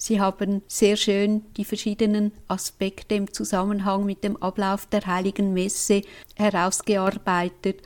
Sie 0.00 0.20
haben 0.20 0.62
sehr 0.68 0.96
schön 0.96 1.44
die 1.56 1.64
verschiedenen 1.64 2.30
Aspekte 2.46 3.16
im 3.16 3.32
Zusammenhang 3.32 4.06
mit 4.06 4.22
dem 4.22 4.36
Ablauf 4.36 4.86
der 4.86 5.04
heiligen 5.04 5.52
Messe 5.52 6.02
herausgearbeitet. 6.36 7.84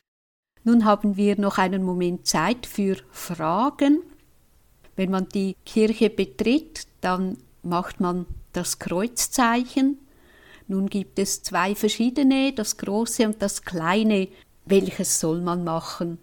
Nun 0.62 0.85
haben 0.85 1.16
wir 1.16 1.40
noch 1.40 1.57
einen 1.57 1.83
Moment 1.83 2.27
Zeit 2.27 2.66
für 2.66 2.98
Fragen. 3.11 4.03
Wenn 4.94 5.11
man 5.11 5.29
die 5.31 5.57
Kirche 5.64 6.11
betritt, 6.11 6.87
dann 7.01 7.38
macht 7.62 7.98
man 7.98 8.27
das 8.53 8.79
Kreuzzeichen. 8.79 9.98
Nun 10.68 10.90
gibt 10.90 11.18
es 11.18 11.42
zwei 11.42 11.75
verschiedene, 11.75 12.53
das 12.53 12.77
große 12.77 13.27
und 13.27 13.40
das 13.40 13.62
kleine. 13.62 14.29
Welches 14.66 15.18
soll 15.18 15.40
man 15.40 15.64
machen? 15.64 16.18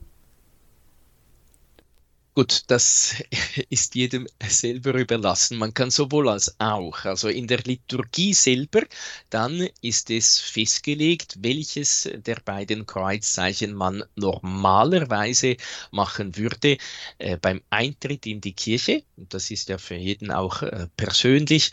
Gut, 2.35 2.63
das 2.67 3.15
ist 3.69 3.95
jedem 3.95 4.27
selber 4.41 4.93
überlassen. 4.93 5.57
Man 5.57 5.73
kann 5.73 5.91
sowohl 5.91 6.29
als 6.29 6.55
auch. 6.59 7.03
Also 7.05 7.27
in 7.27 7.47
der 7.47 7.59
Liturgie 7.59 8.33
selber, 8.33 8.81
dann 9.29 9.67
ist 9.81 10.09
es 10.09 10.39
festgelegt, 10.39 11.35
welches 11.41 12.09
der 12.13 12.37
beiden 12.45 12.85
Kreuzzeichen 12.85 13.73
man 13.73 14.03
normalerweise 14.15 15.57
machen 15.91 16.37
würde 16.37 16.77
äh, 17.17 17.37
beim 17.37 17.61
Eintritt 17.69 18.25
in 18.25 18.39
die 18.41 18.53
Kirche. 18.53 19.03
Und 19.17 19.33
das 19.33 19.51
ist 19.51 19.67
ja 19.69 19.77
für 19.77 19.95
jeden 19.95 20.31
auch 20.31 20.61
äh, 20.61 20.87
persönlich 20.95 21.71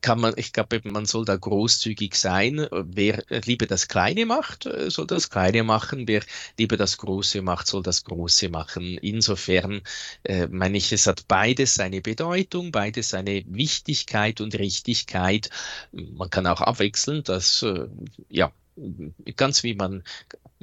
kann 0.00 0.20
man, 0.20 0.34
ich 0.36 0.52
glaube, 0.52 0.80
man 0.84 1.06
soll 1.06 1.24
da 1.24 1.36
großzügig 1.36 2.14
sein. 2.14 2.66
Wer 2.70 3.24
lieber 3.44 3.66
das 3.66 3.88
Kleine 3.88 4.26
macht, 4.26 4.68
soll 4.88 5.06
das 5.06 5.30
Kleine 5.30 5.64
machen. 5.64 6.06
Wer 6.06 6.22
lieber 6.58 6.76
das 6.76 6.98
Große 6.98 7.42
macht, 7.42 7.66
soll 7.66 7.82
das 7.82 8.04
Große 8.04 8.48
machen. 8.48 8.98
Insofern 8.98 9.82
äh, 10.24 10.46
meine 10.48 10.78
ich, 10.78 10.92
es 10.92 11.06
hat 11.06 11.26
beides 11.26 11.74
seine 11.74 12.00
Bedeutung, 12.00 12.70
beides 12.70 13.10
seine 13.10 13.42
Wichtigkeit 13.46 14.40
und 14.40 14.58
Richtigkeit. 14.58 15.50
Man 15.92 16.30
kann 16.30 16.46
auch 16.46 16.60
abwechseln, 16.60 17.24
dass 17.24 17.62
äh, 17.62 17.88
ja 18.28 18.52
ganz 19.36 19.62
wie 19.62 19.74
man 19.74 20.02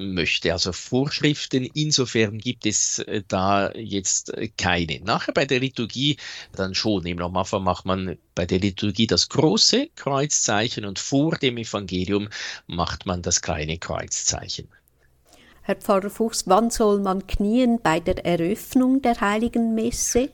möchte. 0.00 0.52
Also 0.52 0.72
Vorschriften, 0.72 1.64
insofern 1.74 2.38
gibt 2.38 2.66
es 2.66 2.98
äh, 3.00 3.22
da 3.26 3.72
jetzt 3.72 4.34
äh, 4.34 4.48
keine. 4.48 5.00
Nachher 5.00 5.32
bei 5.32 5.44
der 5.44 5.60
Liturgie 5.60 6.16
dann 6.52 6.74
schon. 6.74 7.06
Im 7.06 7.18
Normalfall 7.18 7.60
macht 7.60 7.86
man 7.86 8.18
bei 8.34 8.46
der 8.46 8.58
Liturgie 8.58 9.06
das 9.06 9.28
große 9.28 9.88
Kreuzzeichen 9.96 10.84
und 10.84 10.98
vor 10.98 11.36
dem 11.36 11.56
Evangelium 11.56 12.28
macht 12.66 13.06
man 13.06 13.22
das 13.22 13.42
kleine 13.42 13.78
Kreuzzeichen. 13.78 14.68
Herr 15.62 15.76
Pfarrer 15.76 16.10
Fuchs, 16.10 16.44
wann 16.46 16.70
soll 16.70 17.00
man 17.00 17.26
knien 17.26 17.80
bei 17.82 18.00
der 18.00 18.24
Eröffnung 18.24 19.02
der 19.02 19.20
heiligen 19.20 19.74
Messe? 19.74 20.30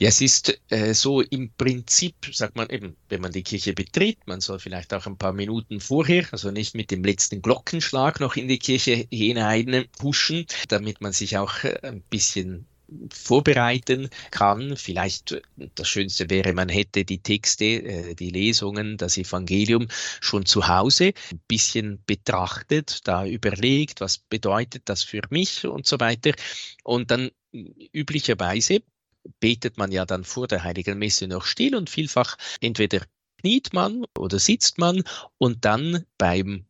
Ja, 0.00 0.08
es 0.08 0.20
ist 0.20 0.60
äh, 0.68 0.94
so 0.94 1.22
im 1.22 1.50
Prinzip, 1.54 2.14
sagt 2.32 2.54
man 2.54 2.70
eben, 2.70 2.96
wenn 3.08 3.20
man 3.20 3.32
die 3.32 3.42
Kirche 3.42 3.72
betritt, 3.72 4.18
man 4.26 4.40
soll 4.40 4.60
vielleicht 4.60 4.94
auch 4.94 5.06
ein 5.06 5.18
paar 5.18 5.32
Minuten 5.32 5.80
vorher, 5.80 6.24
also 6.30 6.52
nicht 6.52 6.76
mit 6.76 6.92
dem 6.92 7.02
letzten 7.02 7.42
Glockenschlag 7.42 8.20
noch 8.20 8.36
in 8.36 8.46
die 8.46 8.60
Kirche 8.60 9.08
hinein 9.10 9.86
huschen, 10.00 10.46
damit 10.68 11.00
man 11.00 11.12
sich 11.12 11.36
auch 11.36 11.64
äh, 11.64 11.80
ein 11.82 12.02
bisschen 12.02 12.68
vorbereiten 13.12 14.08
kann. 14.30 14.76
Vielleicht 14.76 15.42
das 15.56 15.88
Schönste 15.88 16.30
wäre, 16.30 16.52
man 16.52 16.68
hätte 16.68 17.04
die 17.04 17.18
Texte, 17.20 17.64
äh, 17.64 18.14
die 18.14 18.30
Lesungen, 18.30 18.98
das 18.98 19.18
Evangelium 19.18 19.88
schon 20.20 20.46
zu 20.46 20.68
Hause 20.68 21.12
ein 21.32 21.40
bisschen 21.48 22.04
betrachtet, 22.06 23.00
da 23.08 23.26
überlegt, 23.26 24.00
was 24.00 24.18
bedeutet 24.18 24.82
das 24.84 25.02
für 25.02 25.22
mich 25.30 25.66
und 25.66 25.86
so 25.86 25.98
weiter. 25.98 26.30
Und 26.84 27.10
dann 27.10 27.30
üblicherweise 27.92 28.82
betet 29.40 29.78
man 29.78 29.92
ja 29.92 30.04
dann 30.04 30.24
vor 30.24 30.48
der 30.48 30.64
Heiligen 30.64 30.98
Messe 30.98 31.28
noch 31.28 31.44
still 31.44 31.74
und 31.74 31.90
vielfach 31.90 32.36
entweder 32.60 33.02
kniet 33.40 33.72
man 33.72 34.04
oder 34.18 34.38
sitzt 34.38 34.78
man 34.78 35.02
und 35.38 35.64
dann 35.64 36.04
beim 36.18 36.64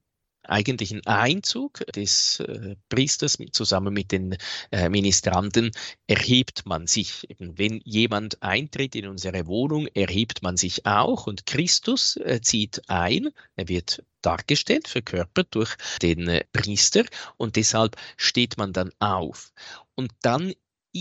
eigentlichen 0.49 1.07
Einzug 1.07 1.85
des 1.95 2.41
äh, 2.41 2.77
Priesters 2.89 3.39
zusammen 3.53 3.93
mit 3.93 4.13
den 4.13 4.37
äh, 4.71 4.89
Ministranten 4.89 5.71
erhebt 6.07 6.65
man 6.67 6.87
sich. 6.87 7.27
Wenn 7.39 7.81
jemand 7.85 8.43
eintritt 8.43 8.95
in 8.95 9.07
unsere 9.07 9.47
Wohnung, 9.47 9.87
erhebt 9.89 10.43
man 10.43 10.57
sich 10.57 10.87
auch 10.87 11.27
und 11.27 11.47
Christus 11.47 12.17
äh, 12.17 12.41
zieht 12.41 12.83
ein. 12.89 13.29
Er 13.57 13.69
wird 13.69 14.03
dargestellt, 14.23 14.89
verkörpert 14.89 15.49
durch 15.51 15.77
den 16.03 16.29
äh, 16.29 16.45
Priester 16.53 17.05
und 17.37 17.57
deshalb 17.57 17.97
steht 18.17 18.57
man 18.57 18.73
dann 18.73 18.91
auf. 18.99 19.53
Und 19.95 20.13
dann 20.23 20.55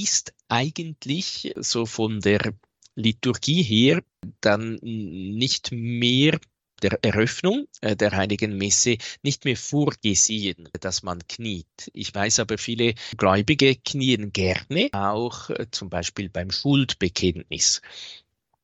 ist 0.03 0.33
eigentlich 0.47 1.53
so 1.57 1.85
von 1.85 2.19
der 2.19 2.53
Liturgie 2.95 3.63
her 3.63 4.01
dann 4.41 4.79
nicht 4.81 5.71
mehr 5.71 6.39
der 6.81 6.99
Eröffnung 7.03 7.67
äh, 7.81 7.95
der 7.95 8.11
Heiligen 8.11 8.57
Messe 8.57 8.97
nicht 9.23 9.45
mehr 9.45 9.57
vorgesehen, 9.57 10.69
dass 10.79 11.03
man 11.03 11.27
kniet. 11.27 11.89
Ich 11.93 12.13
weiß 12.13 12.39
aber, 12.39 12.57
viele 12.57 12.93
Gläubige 13.17 13.75
knien 13.75 14.31
gerne, 14.31 14.89
auch 14.91 15.49
äh, 15.49 15.67
zum 15.71 15.89
Beispiel 15.89 16.29
beim 16.29 16.51
Schuldbekenntnis 16.51 17.81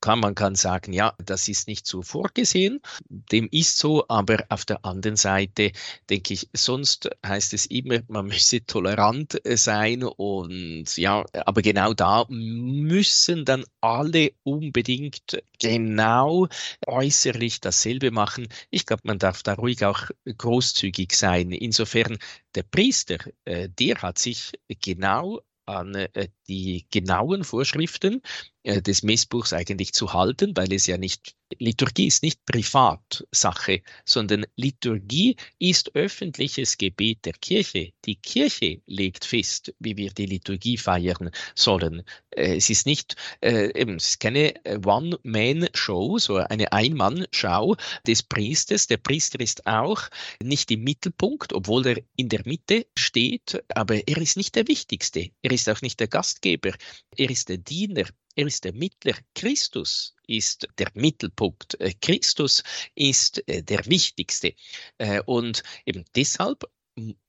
kann, 0.04 0.20
man 0.20 0.36
kann 0.36 0.56
sagen, 0.56 0.92
ja, 0.92 1.16
das 1.18 1.48
ist 1.48 1.70
nicht 1.70 1.88
so 1.88 2.02
vorgesehen, 2.02 2.82
dem 3.08 3.48
ist 3.52 3.78
so, 3.78 4.06
aber 4.10 4.44
auf 4.50 4.66
der 4.66 4.84
anderen 4.84 5.16
Seite 5.16 5.72
denke 6.10 6.34
ich, 6.34 6.50
sonst 6.52 7.10
heißt 7.26 7.54
es 7.54 7.68
immer, 7.68 8.02
man 8.10 8.26
müsse 8.26 8.66
tolerant 8.66 9.40
sein 9.46 10.04
und 10.04 10.98
ja, 10.98 11.24
aber 11.46 11.62
genau 11.62 11.94
da 11.94 12.26
müssen 12.28 13.46
dann 13.46 13.64
alle 13.80 14.34
unbedingt 14.44 15.42
genau 15.58 16.50
äußerlich 16.86 17.62
dasselbe 17.62 18.12
machen. 18.12 18.50
Ich 18.72 18.86
glaube, 18.86 19.04
man 19.06 19.20
darf 19.20 19.42
da 19.42 19.54
ruhig 19.54 19.86
auch 19.86 20.10
großzügig 20.38 21.16
sein. 21.16 21.54
Insofern 21.54 22.18
der 22.56 22.64
Priester, 22.64 23.20
äh, 23.46 23.70
der 23.70 24.02
hat 24.02 24.20
sich 24.20 24.52
genau 24.82 25.40
an 25.66 25.96
äh, 25.96 26.28
die 26.48 26.86
genauen 26.92 27.44
Vorschriften 27.44 28.22
äh, 28.64 28.82
des 28.82 29.04
Messbuchs 29.04 29.54
eigentlich 29.54 29.94
zu 29.94 30.14
halten, 30.14 30.56
weil 30.56 30.72
es 30.74 30.88
ja 30.88 30.98
nicht, 30.98 31.36
Liturgie 31.60 32.08
ist 32.08 32.24
nicht 32.24 32.46
Privatsache, 32.46 33.82
sondern 34.06 34.46
Liturgie 34.56 35.36
ist 35.60 35.96
öffentliches 35.96 36.78
Gebet 36.78 37.26
der 37.26 37.34
Kirche. 37.34 37.92
Die 38.06 38.16
Kirche 38.16 38.82
legt 38.88 39.26
fest, 39.26 39.74
wie 39.80 39.98
wir 39.98 40.12
die 40.12 40.26
Liturgie 40.26 40.78
feiern 40.78 41.30
sollen. 41.56 42.04
Äh, 42.32 42.56
es 42.56 42.70
ist 42.70 42.86
nicht, 42.86 43.16
eben, 43.42 43.96
es 43.98 44.10
ist 44.10 44.20
keine 44.20 44.54
One-Man-Show, 44.66 46.18
so 46.18 46.38
eine 46.38 46.72
Ein-Mann-Schau 46.72 47.76
des 48.08 48.24
Priesters. 48.24 48.88
Der 48.88 48.98
Priester 48.98 49.40
ist 49.40 49.68
auch 49.68 50.10
nicht 50.42 50.72
im 50.72 50.84
Mittelpunkt, 50.84 51.54
obwohl 51.54 51.86
er 51.86 52.02
in 52.16 52.30
der 52.30 52.42
Mitte 52.46 52.88
steht, 52.98 53.64
aber 53.76 54.08
er 54.08 54.18
ist 54.18 54.38
nicht 54.38 54.56
der 54.56 54.68
Wichtigste. 54.68 55.30
Er 55.42 55.52
ist 55.52 55.70
auch 55.70 55.82
nicht 55.82 56.00
der 56.00 56.08
Gast 56.08 56.33
Gastgeber, 56.34 56.74
er 57.16 57.30
ist 57.30 57.50
der 57.50 57.58
Diener, 57.58 58.06
er 58.36 58.48
ist 58.48 58.64
der 58.64 58.74
Mittler. 58.74 59.14
Christus 59.36 60.16
ist 60.28 60.68
der 60.80 60.90
Mittelpunkt. 60.96 61.80
Äh, 61.80 61.94
Christus 62.02 62.64
ist 62.96 63.48
äh, 63.48 63.62
der 63.62 63.86
Wichtigste. 63.86 64.56
Äh, 64.98 65.22
und 65.26 65.64
eben 65.86 66.06
deshalb 66.16 66.66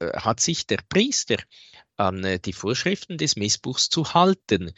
hat 0.00 0.40
sich 0.40 0.66
der 0.66 0.80
Priester 0.90 1.38
an 1.96 2.38
die 2.44 2.52
Vorschriften 2.52 3.16
des 3.16 3.36
Messbuchs 3.36 3.88
zu 3.88 4.12
halten. 4.12 4.72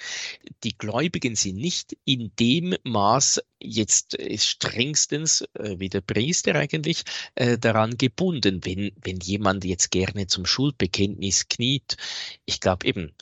Die 0.62 0.78
Gläubigen 0.78 1.34
sind 1.34 1.56
nicht 1.56 1.96
in 2.04 2.30
dem 2.38 2.76
Maß 2.84 3.42
jetzt 3.58 4.16
strengstens 4.36 5.44
wie 5.54 5.88
der 5.88 6.02
Priester 6.02 6.54
eigentlich 6.54 7.02
daran 7.34 7.98
gebunden, 7.98 8.64
wenn, 8.64 8.92
wenn 9.02 9.18
jemand 9.18 9.64
jetzt 9.64 9.90
gerne 9.90 10.28
zum 10.28 10.46
Schuldbekenntnis 10.46 11.48
kniet. 11.48 11.96
Ich 12.44 12.60
glaube 12.60 12.86
eben, 12.86 13.12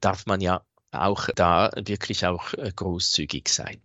darf 0.00 0.26
man 0.26 0.40
ja 0.40 0.62
auch 0.90 1.28
da 1.34 1.70
wirklich 1.76 2.26
auch 2.26 2.54
äh, 2.54 2.70
großzügig 2.74 3.48
sein. 3.48 3.80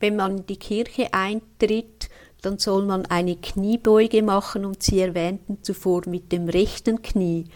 Wenn 0.00 0.16
man 0.16 0.38
in 0.38 0.46
die 0.46 0.56
Kirche 0.56 1.12
eintritt, 1.12 2.08
dann 2.42 2.58
soll 2.58 2.86
man 2.86 3.06
eine 3.06 3.36
Kniebeuge 3.36 4.22
machen 4.22 4.64
und 4.64 4.82
Sie 4.82 5.00
erwähnten 5.00 5.62
zuvor 5.62 6.02
mit 6.08 6.30
dem 6.30 6.48
rechten 6.48 7.02
Knie. 7.02 7.46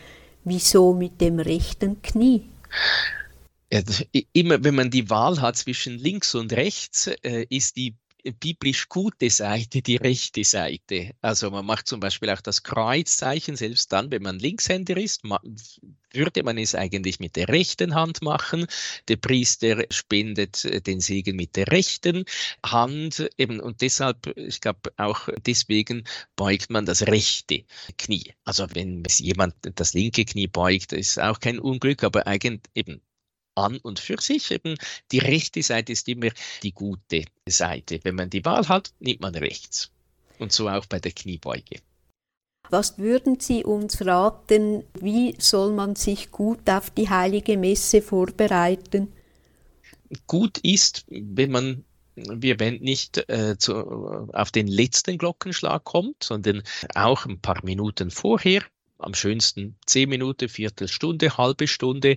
Wieso 0.45 0.93
mit 0.93 1.21
dem 1.21 1.39
rechten 1.39 2.03
Knie? 2.03 2.49
Ja, 3.73 3.81
immer 4.33 4.63
wenn 4.65 4.75
man 4.75 4.91
die 4.91 5.09
Wahl 5.09 5.41
hat 5.41 5.57
zwischen 5.57 5.99
links 5.99 6.35
und 6.35 6.53
rechts, 6.53 7.07
äh, 7.07 7.47
ist 7.49 7.77
die 7.77 7.97
biblisch 8.31 8.89
gute 8.89 9.31
Seite 9.31 9.83
die 9.83 9.97
rechte 9.97 10.45
Seite. 10.45 11.11
Also 11.21 11.51
man 11.51 11.67
macht 11.67 11.89
zum 11.89 12.01
Beispiel 12.01 12.31
auch 12.31 12.41
das 12.41 12.63
Kreuzzeichen, 12.63 13.57
selbst 13.57 13.93
dann, 13.93 14.11
wenn 14.11 14.23
man 14.23 14.39
Linkshänder 14.39 14.97
ist, 14.97 15.23
würde 16.13 16.43
man 16.43 16.59
es 16.59 16.75
eigentlich 16.75 17.21
mit 17.21 17.37
der 17.37 17.49
rechten 17.49 17.95
Hand 17.95 18.23
machen. 18.23 18.67
Der 19.09 19.17
Priester 19.17 19.85
spendet 19.91 20.65
äh, 20.65 20.81
den 20.81 21.01
Segen 21.01 21.37
mit 21.37 21.57
der 21.57 21.69
rechten 21.69 22.25
Hand. 22.65 23.29
Eben, 23.39 23.61
und 23.61 23.81
deshalb, 23.81 24.37
ich 24.37 24.61
glaube, 24.61 24.93
auch 24.97 25.29
deswegen 25.47 26.05
beugt 26.37 26.71
man 26.71 26.87
das 26.87 27.07
rechte 27.07 27.65
Knie. 27.99 28.35
Also 28.45 28.67
wenn 28.75 29.03
jemand 29.19 29.55
das 29.75 29.95
linke 29.95 30.25
Knie 30.25 30.47
beugt, 30.47 30.93
ist 30.93 31.19
auch 31.19 31.41
kein 31.41 31.59
Unglück, 31.59 32.05
aber 32.05 32.27
eigentlich 32.27 32.61
eben 32.75 33.01
an 33.55 33.79
und 33.79 33.99
für 33.99 34.21
sich. 34.21 34.51
Eben 34.51 34.77
die 35.11 35.19
rechte 35.19 35.63
Seite 35.63 35.93
ist 35.93 36.09
immer 36.09 36.29
die 36.63 36.73
gute 36.73 37.25
Seite. 37.49 38.01
Wenn 38.03 38.15
man 38.15 38.31
die 38.31 38.45
Wahl 38.45 38.69
hat, 38.69 38.93
nimmt 39.01 39.21
man 39.21 39.35
rechts. 39.35 39.91
Und 40.39 40.53
so 40.53 40.69
auch 40.69 40.87
bei 40.87 40.99
der 40.99 41.13
Kniebeuge. 41.13 41.81
Was 42.71 42.99
würden 42.99 43.39
Sie 43.39 43.65
uns 43.65 44.05
raten, 44.07 44.85
wie 44.99 45.35
soll 45.39 45.73
man 45.73 45.95
sich 45.97 46.31
gut 46.31 46.71
auf 46.71 46.91
die 46.91 47.11
heilige 47.11 47.59
Messe 47.59 48.01
vorbereiten? 48.01 49.13
Gut 50.27 50.59
ist, 50.59 51.05
wenn 51.09 51.51
man 51.51 51.85
wir 52.15 52.61
wenn 52.61 52.77
nicht 52.77 53.29
äh, 53.29 53.57
zu, 53.59 54.29
auf 54.33 54.51
den 54.51 54.67
letzten 54.67 55.19
Glockenschlag 55.19 55.85
kommt, 55.85 56.23
sondern 56.23 56.63
auch 56.95 57.27
ein 57.27 57.41
paar 57.41 57.65
Minuten 57.65 58.11
vorher 58.11 58.63
am 59.03 59.15
schönsten 59.15 59.77
zehn 59.87 60.09
Minuten, 60.09 60.49
Viertelstunde, 60.49 61.37
halbe 61.37 61.67
Stunde, 61.67 62.17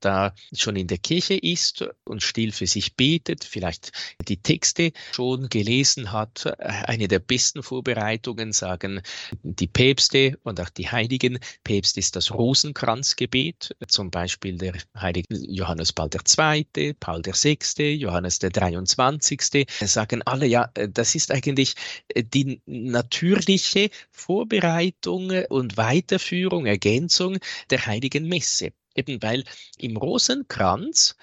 da 0.00 0.34
schon 0.54 0.76
in 0.76 0.86
der 0.86 0.98
Kirche 0.98 1.34
ist 1.34 1.84
und 2.04 2.22
still 2.22 2.52
für 2.52 2.66
sich 2.66 2.94
betet, 2.94 3.44
vielleicht 3.44 3.92
die 4.28 4.36
Texte 4.36 4.92
schon 5.12 5.48
gelesen 5.48 6.12
hat. 6.12 6.46
Eine 6.58 7.08
der 7.08 7.18
besten 7.18 7.62
Vorbereitungen 7.62 8.52
sagen 8.52 9.00
die 9.42 9.66
Päpste 9.66 10.38
und 10.42 10.60
auch 10.60 10.70
die 10.70 10.90
Heiligen. 10.90 11.38
Päpst 11.62 11.98
ist 11.98 12.16
das 12.16 12.32
Rosenkranzgebet, 12.32 13.76
zum 13.88 14.10
Beispiel 14.10 14.58
der 14.58 14.74
heilige 14.96 15.36
Johannes 15.36 15.92
Paul 15.92 16.10
II., 16.12 16.94
Paul 16.94 17.22
VI., 17.24 17.94
Johannes 17.94 18.38
der 18.38 18.50
23. 18.50 19.66
Sagen 19.80 20.22
alle, 20.22 20.46
ja, 20.46 20.70
das 20.74 21.14
ist 21.14 21.30
eigentlich 21.30 21.74
die 22.14 22.60
natürliche 22.66 23.90
Vorbereitung 24.10 25.30
und 25.48 25.76
Weiterführung, 25.76 26.23
Ergänzung 26.66 27.38
der 27.70 27.86
heiligen 27.86 28.28
Messe. 28.28 28.72
Eben 28.94 29.22
weil 29.22 29.44
im 29.78 29.96
Rosenkranz 29.96 31.16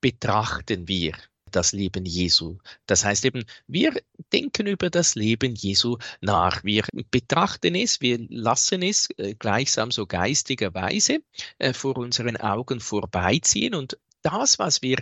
betrachten 0.00 0.88
wir 0.88 1.14
das 1.50 1.72
Leben 1.72 2.04
Jesu. 2.04 2.58
Das 2.86 3.04
heißt 3.04 3.24
eben, 3.24 3.44
wir 3.66 3.94
denken 4.32 4.66
über 4.66 4.90
das 4.90 5.14
Leben 5.14 5.54
Jesu 5.54 5.98
nach. 6.20 6.64
Wir 6.64 6.84
betrachten 7.10 7.74
es, 7.74 8.00
wir 8.00 8.18
lassen 8.28 8.82
es 8.82 9.08
äh, 9.16 9.34
gleichsam 9.34 9.90
so 9.90 10.06
geistigerweise 10.06 11.20
äh, 11.58 11.72
vor 11.72 11.96
unseren 11.96 12.36
Augen 12.36 12.80
vorbeiziehen 12.80 13.74
und 13.74 13.98
das, 14.22 14.58
was 14.58 14.82
wir 14.82 14.98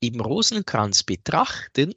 im 0.00 0.20
Rosenkranz 0.20 1.04
betrachten, 1.04 1.94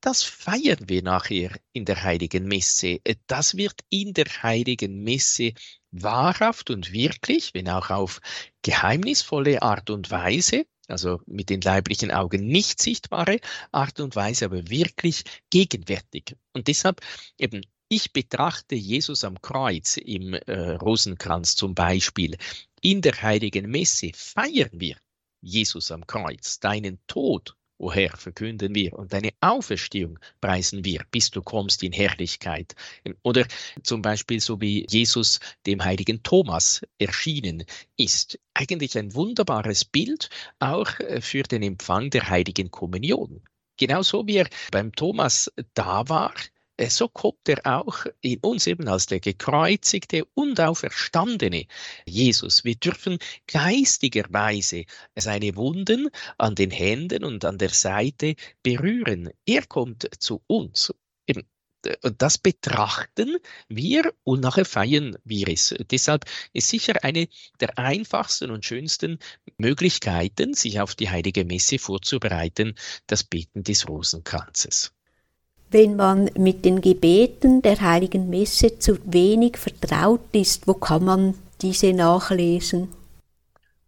das 0.00 0.22
feiern 0.22 0.88
wir 0.88 1.02
nachher 1.02 1.50
in 1.74 1.84
der 1.84 2.02
heiligen 2.02 2.46
Messe. 2.46 3.00
Das 3.26 3.56
wird 3.56 3.84
in 3.90 4.14
der 4.14 4.26
heiligen 4.42 5.02
Messe 5.02 5.52
wahrhaft 5.92 6.70
und 6.70 6.92
wirklich, 6.92 7.54
wenn 7.54 7.68
auch 7.68 7.90
auf 7.90 8.20
geheimnisvolle 8.62 9.62
Art 9.62 9.90
und 9.90 10.10
Weise, 10.10 10.66
also 10.88 11.20
mit 11.26 11.50
den 11.50 11.60
leiblichen 11.60 12.10
Augen 12.10 12.46
nicht 12.46 12.82
sichtbare 12.82 13.38
Art 13.70 14.00
und 14.00 14.16
Weise, 14.16 14.46
aber 14.46 14.68
wirklich 14.68 15.24
gegenwärtig. 15.50 16.36
Und 16.52 16.68
deshalb 16.68 17.00
eben 17.38 17.62
ich 17.92 18.14
betrachte 18.14 18.74
Jesus 18.74 19.22
am 19.22 19.42
Kreuz 19.42 19.98
im 19.98 20.32
äh, 20.32 20.76
Rosenkranz 20.76 21.56
zum 21.56 21.74
Beispiel. 21.74 22.38
In 22.80 23.02
der 23.02 23.20
heiligen 23.20 23.70
Messe 23.70 24.12
feiern 24.14 24.70
wir 24.72 24.96
Jesus 25.42 25.92
am 25.92 26.06
Kreuz, 26.06 26.58
deinen 26.58 27.00
Tod, 27.06 27.54
o 27.82 27.92
Herr, 27.92 28.16
verkünden 28.16 28.74
wir 28.74 28.92
und 28.94 29.12
deine 29.12 29.30
Auferstehung 29.40 30.18
preisen 30.40 30.84
wir, 30.84 31.04
bis 31.10 31.30
du 31.30 31.42
kommst 31.42 31.82
in 31.82 31.92
Herrlichkeit. 31.92 32.74
Oder 33.22 33.46
zum 33.82 34.02
Beispiel 34.02 34.40
so 34.40 34.60
wie 34.60 34.86
Jesus 34.88 35.40
dem 35.66 35.84
heiligen 35.84 36.22
Thomas 36.22 36.82
erschienen 36.98 37.64
ist. 37.96 38.38
Eigentlich 38.54 38.96
ein 38.96 39.14
wunderbares 39.14 39.84
Bild 39.84 40.30
auch 40.60 40.98
äh, 41.00 41.20
für 41.20 41.42
den 41.42 41.62
Empfang 41.62 42.10
der 42.10 42.28
heiligen 42.28 42.70
Kommunion. 42.70 43.42
Genauso 43.76 44.26
wie 44.26 44.36
er 44.36 44.48
beim 44.70 44.92
Thomas 44.92 45.50
da 45.74 46.08
war, 46.08 46.34
so 46.88 47.08
kommt 47.08 47.48
er 47.48 47.60
auch 47.64 48.06
in 48.20 48.38
uns 48.40 48.66
eben 48.66 48.88
als 48.88 49.06
der 49.06 49.20
gekreuzigte 49.20 50.24
und 50.34 50.60
auferstandene 50.60 51.66
Jesus. 52.06 52.64
Wir 52.64 52.76
dürfen 52.76 53.18
geistigerweise 53.46 54.84
seine 55.14 55.56
Wunden 55.56 56.08
an 56.38 56.54
den 56.54 56.70
Händen 56.70 57.24
und 57.24 57.44
an 57.44 57.58
der 57.58 57.70
Seite 57.70 58.36
berühren. 58.62 59.30
Er 59.46 59.66
kommt 59.66 60.08
zu 60.18 60.42
uns. 60.46 60.92
Eben, 61.26 61.46
und 62.02 62.22
das 62.22 62.38
betrachten 62.38 63.38
wir 63.68 64.12
und 64.24 64.40
nachher 64.40 64.64
feiern 64.64 65.16
wir 65.24 65.48
es. 65.48 65.74
Deshalb 65.90 66.24
ist 66.52 66.68
sicher 66.68 67.04
eine 67.04 67.28
der 67.60 67.78
einfachsten 67.78 68.50
und 68.50 68.64
schönsten 68.64 69.18
Möglichkeiten, 69.58 70.54
sich 70.54 70.80
auf 70.80 70.94
die 70.94 71.10
heilige 71.10 71.44
Messe 71.44 71.78
vorzubereiten, 71.78 72.74
das 73.06 73.24
Beten 73.24 73.62
des 73.62 73.88
Rosenkranzes. 73.88 74.94
Wenn 75.72 75.96
man 75.96 76.30
mit 76.36 76.66
den 76.66 76.82
Gebeten 76.82 77.62
der 77.62 77.80
heiligen 77.80 78.28
Messe 78.28 78.78
zu 78.78 78.98
wenig 79.04 79.56
vertraut 79.56 80.20
ist, 80.32 80.68
wo 80.68 80.74
kann 80.74 81.04
man 81.04 81.34
diese 81.62 81.94
nachlesen? 81.94 82.88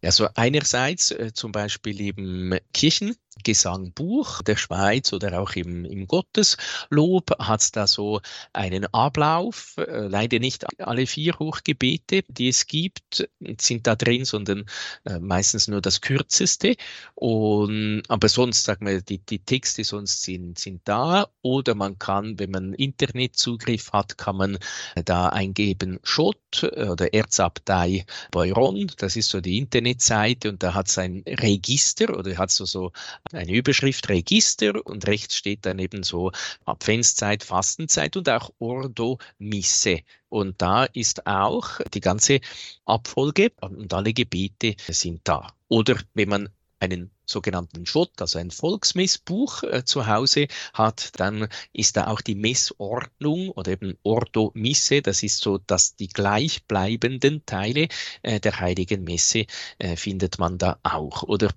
Also 0.03 0.29
einerseits 0.35 1.11
äh, 1.11 1.33
zum 1.35 1.53
Beispiel 1.53 2.01
im 2.01 2.59
Kirchengesangbuch 3.43 4.43
der 4.43 4.57
Schweiz 4.57 5.13
oder 5.13 5.41
auch 5.41 5.53
im, 5.53 5.85
im 5.85 6.07
Gotteslob 6.07 7.39
hat 7.39 7.61
es 7.61 7.73
da 7.73 7.87
so 7.87 8.21
einen 8.53 8.87
Ablauf. 8.93 9.77
Äh, 9.79 10.09
leider 10.09 10.39
nicht 10.39 10.65
alle 10.81 11.07
vier 11.07 11.39
Hochgebete, 11.39 12.23
die 12.29 12.49
es 12.49 12.67
gibt, 12.67 13.29
sind 13.61 13.87
da 13.87 13.97
drin, 13.97 14.25
sondern 14.25 14.67
äh, 15.05 15.19
meistens 15.19 15.69
nur 15.69 15.81
das 15.81 16.01
kürzeste. 16.01 16.77
Und, 17.15 18.03
aber 18.09 18.29
sonst, 18.29 18.65
sagen 18.65 18.87
wir, 18.87 19.01
die, 19.01 19.19
die 19.19 19.39
Texte 19.39 19.85
sonst 19.85 20.23
sind, 20.23 20.59
sind 20.59 20.83
da. 20.85 21.29
Oder 21.43 21.75
man 21.75 21.99
kann, 21.99 22.39
wenn 22.39 22.51
man 22.51 22.75
Internetzugriff 22.75 23.93
hat, 23.93 24.19
kann 24.19 24.37
man 24.37 24.59
da 25.05 25.29
eingeben 25.29 26.01
Schott 26.03 26.63
oder 26.63 27.13
Erzabtei 27.13 28.07
Beuron. 28.31 28.91
Das 28.99 29.17
ist 29.17 29.29
so 29.29 29.41
die 29.41 29.59
Internet 29.59 29.95
Internetseite 29.95 30.49
und 30.49 30.63
da 30.63 30.75
hat 30.75 30.89
es 30.89 30.99
ein 30.99 31.23
Register 31.27 32.17
oder 32.17 32.37
hat 32.37 32.51
so, 32.51 32.65
so 32.65 32.93
eine 33.33 33.53
Überschrift 33.53 34.09
Register 34.09 34.85
und 34.85 35.07
rechts 35.07 35.37
steht 35.37 35.65
dann 35.67 35.79
eben 35.79 36.03
so 36.03 36.31
Adventszeit, 36.65 37.43
Fastenzeit 37.43 38.17
und 38.17 38.29
auch 38.29 38.53
Ordo 38.59 39.19
Misse. 39.39 40.01
Und 40.29 40.61
da 40.61 40.85
ist 40.85 41.27
auch 41.27 41.81
die 41.93 42.01
ganze 42.01 42.41
Abfolge 42.85 43.53
und 43.61 43.93
alle 43.95 44.13
Gebete 44.13 44.77
sind 44.89 45.23
da. 45.25 45.55
Oder 45.69 45.99
wenn 46.15 46.29
man 46.29 46.49
einen 46.81 47.11
sogenannten 47.25 47.87
Schott, 47.87 48.11
also 48.21 48.39
ein 48.39 48.51
Volksmessbuch 48.51 49.63
äh, 49.63 49.85
zu 49.85 50.07
Hause 50.07 50.49
hat, 50.75 51.19
dann 51.19 51.49
ist 51.73 51.97
da 51.97 52.09
auch 52.09 52.21
die 52.21 52.35
Messordnung 52.35 53.49
oder 53.51 53.73
eben 53.73 53.97
Ordo 54.03 54.51
Misse, 54.55 55.01
das 55.01 55.23
ist 55.23 55.41
so, 55.41 55.57
dass 55.59 55.97
die 55.97 56.09
gleichbleibenden 56.09 57.47
Teile 57.47 57.89
äh, 58.23 58.41
der 58.41 58.61
heiligen 58.61 59.05
Messe 59.05 59.47
äh, 59.79 59.97
findet 59.97 60.39
man 60.39 60.59
da 60.59 60.79
auch. 60.83 61.23
Oder 61.23 61.49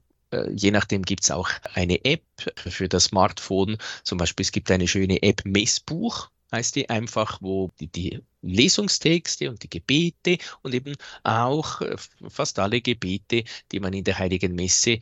je 0.53 0.71
nachdem 0.71 1.03
gibt 1.03 1.23
es 1.23 1.31
auch 1.31 1.49
eine 1.73 2.03
App 2.03 2.23
für 2.55 2.89
das 2.89 3.05
Smartphone. 3.05 3.77
Zum 4.03 4.17
Beispiel 4.17 4.43
es 4.43 4.51
gibt 4.51 4.69
eine 4.71 4.87
schöne 4.87 5.21
App 5.23 5.43
Messbuch 5.45 6.29
heißt 6.51 6.75
die 6.75 6.89
einfach, 6.89 7.41
wo 7.41 7.71
die, 7.79 7.87
die 7.87 8.23
Lesungstexte 8.41 9.49
und 9.49 9.63
die 9.63 9.69
Gebete 9.69 10.37
und 10.61 10.73
eben 10.73 10.95
auch 11.23 11.81
äh, 11.81 11.95
fast 12.29 12.59
alle 12.59 12.81
Gebete, 12.81 13.43
die 13.71 13.79
man 13.79 13.93
in 13.93 14.03
der 14.03 14.17
Heiligen 14.19 14.55
Messe 14.55 14.99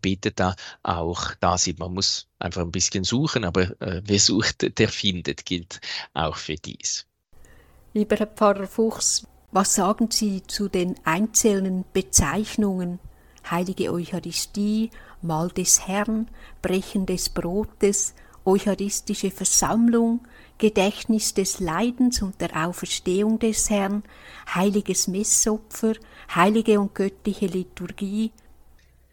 betet, 0.00 0.40
da 0.40 0.54
auch 0.82 1.34
da 1.40 1.58
sind. 1.58 1.78
Man 1.78 1.94
muss 1.94 2.28
einfach 2.38 2.62
ein 2.62 2.72
bisschen 2.72 3.04
suchen, 3.04 3.44
aber 3.44 3.80
äh, 3.80 4.02
wer 4.04 4.18
sucht, 4.18 4.78
der 4.78 4.88
findet, 4.88 5.44
gilt 5.44 5.80
auch 6.14 6.36
für 6.36 6.56
dies. 6.56 7.06
Lieber 7.92 8.16
Herr 8.16 8.26
Pfarrer 8.26 8.66
Fuchs, 8.66 9.26
was 9.52 9.74
sagen 9.74 10.10
Sie 10.10 10.42
zu 10.46 10.68
den 10.68 10.96
einzelnen 11.04 11.84
Bezeichnungen 11.92 12.98
Heilige 13.50 13.92
Eucharistie, 13.92 14.90
Mahl 15.22 15.48
des 15.50 15.86
Herrn, 15.86 16.28
Brechen 16.62 17.06
des 17.06 17.28
Brotes, 17.28 18.14
Eucharistische 18.44 19.32
Versammlung, 19.32 20.20
Gedächtnis 20.58 21.34
des 21.34 21.58
Leidens 21.58 22.22
und 22.22 22.40
der 22.40 22.66
Auferstehung 22.66 23.40
des 23.40 23.68
Herrn, 23.70 24.04
heiliges 24.54 25.08
Messopfer, 25.08 25.94
heilige 26.34 26.80
und 26.80 26.94
göttliche 26.94 27.46
Liturgie. 27.46 28.30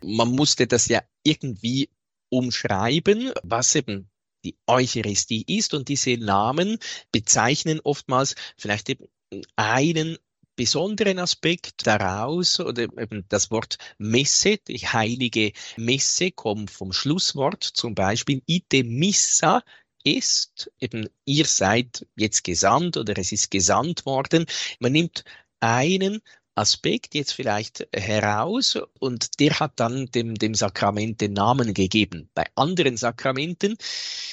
Man 0.01 0.29
musste 0.31 0.67
das 0.67 0.87
ja 0.87 1.01
irgendwie 1.23 1.89
umschreiben, 2.29 3.31
was 3.43 3.73
eben 3.75 4.09
die 4.45 4.55
Eucharistie 4.67 5.43
ist 5.47 5.73
und 5.73 5.87
diese 5.87 6.17
Namen 6.17 6.77
bezeichnen 7.11 7.79
oftmals 7.83 8.35
vielleicht 8.57 8.89
eben 8.89 9.07
einen 9.55 10.17
besonderen 10.55 11.19
Aspekt 11.19 11.87
daraus 11.87 12.59
oder 12.59 12.83
eben 12.83 13.25
das 13.29 13.51
Wort 13.51 13.77
Messe, 13.97 14.57
die 14.57 14.79
heilige 14.79 15.53
Messe 15.77 16.31
kommt 16.31 16.71
vom 16.71 16.93
Schlusswort 16.93 17.63
zum 17.63 17.95
Beispiel 17.95 18.41
ite 18.45 18.83
missa 18.83 19.63
ist, 20.03 20.71
eben 20.79 21.07
ihr 21.25 21.45
seid 21.45 22.05
jetzt 22.15 22.43
gesandt 22.43 22.97
oder 22.97 23.17
es 23.17 23.31
ist 23.31 23.51
gesandt 23.51 24.05
worden. 24.05 24.45
Man 24.79 24.91
nimmt 24.91 25.23
einen 25.59 26.21
Aspekt 26.55 27.15
jetzt 27.15 27.31
vielleicht 27.31 27.87
heraus 27.93 28.77
und 28.99 29.39
der 29.39 29.59
hat 29.59 29.79
dann 29.79 30.05
dem, 30.07 30.35
dem 30.35 30.53
Sakrament 30.53 31.19
den 31.21 31.33
Namen 31.33 31.73
gegeben. 31.73 32.29
Bei 32.35 32.45
anderen 32.55 32.95
Sakramenten 32.95 33.75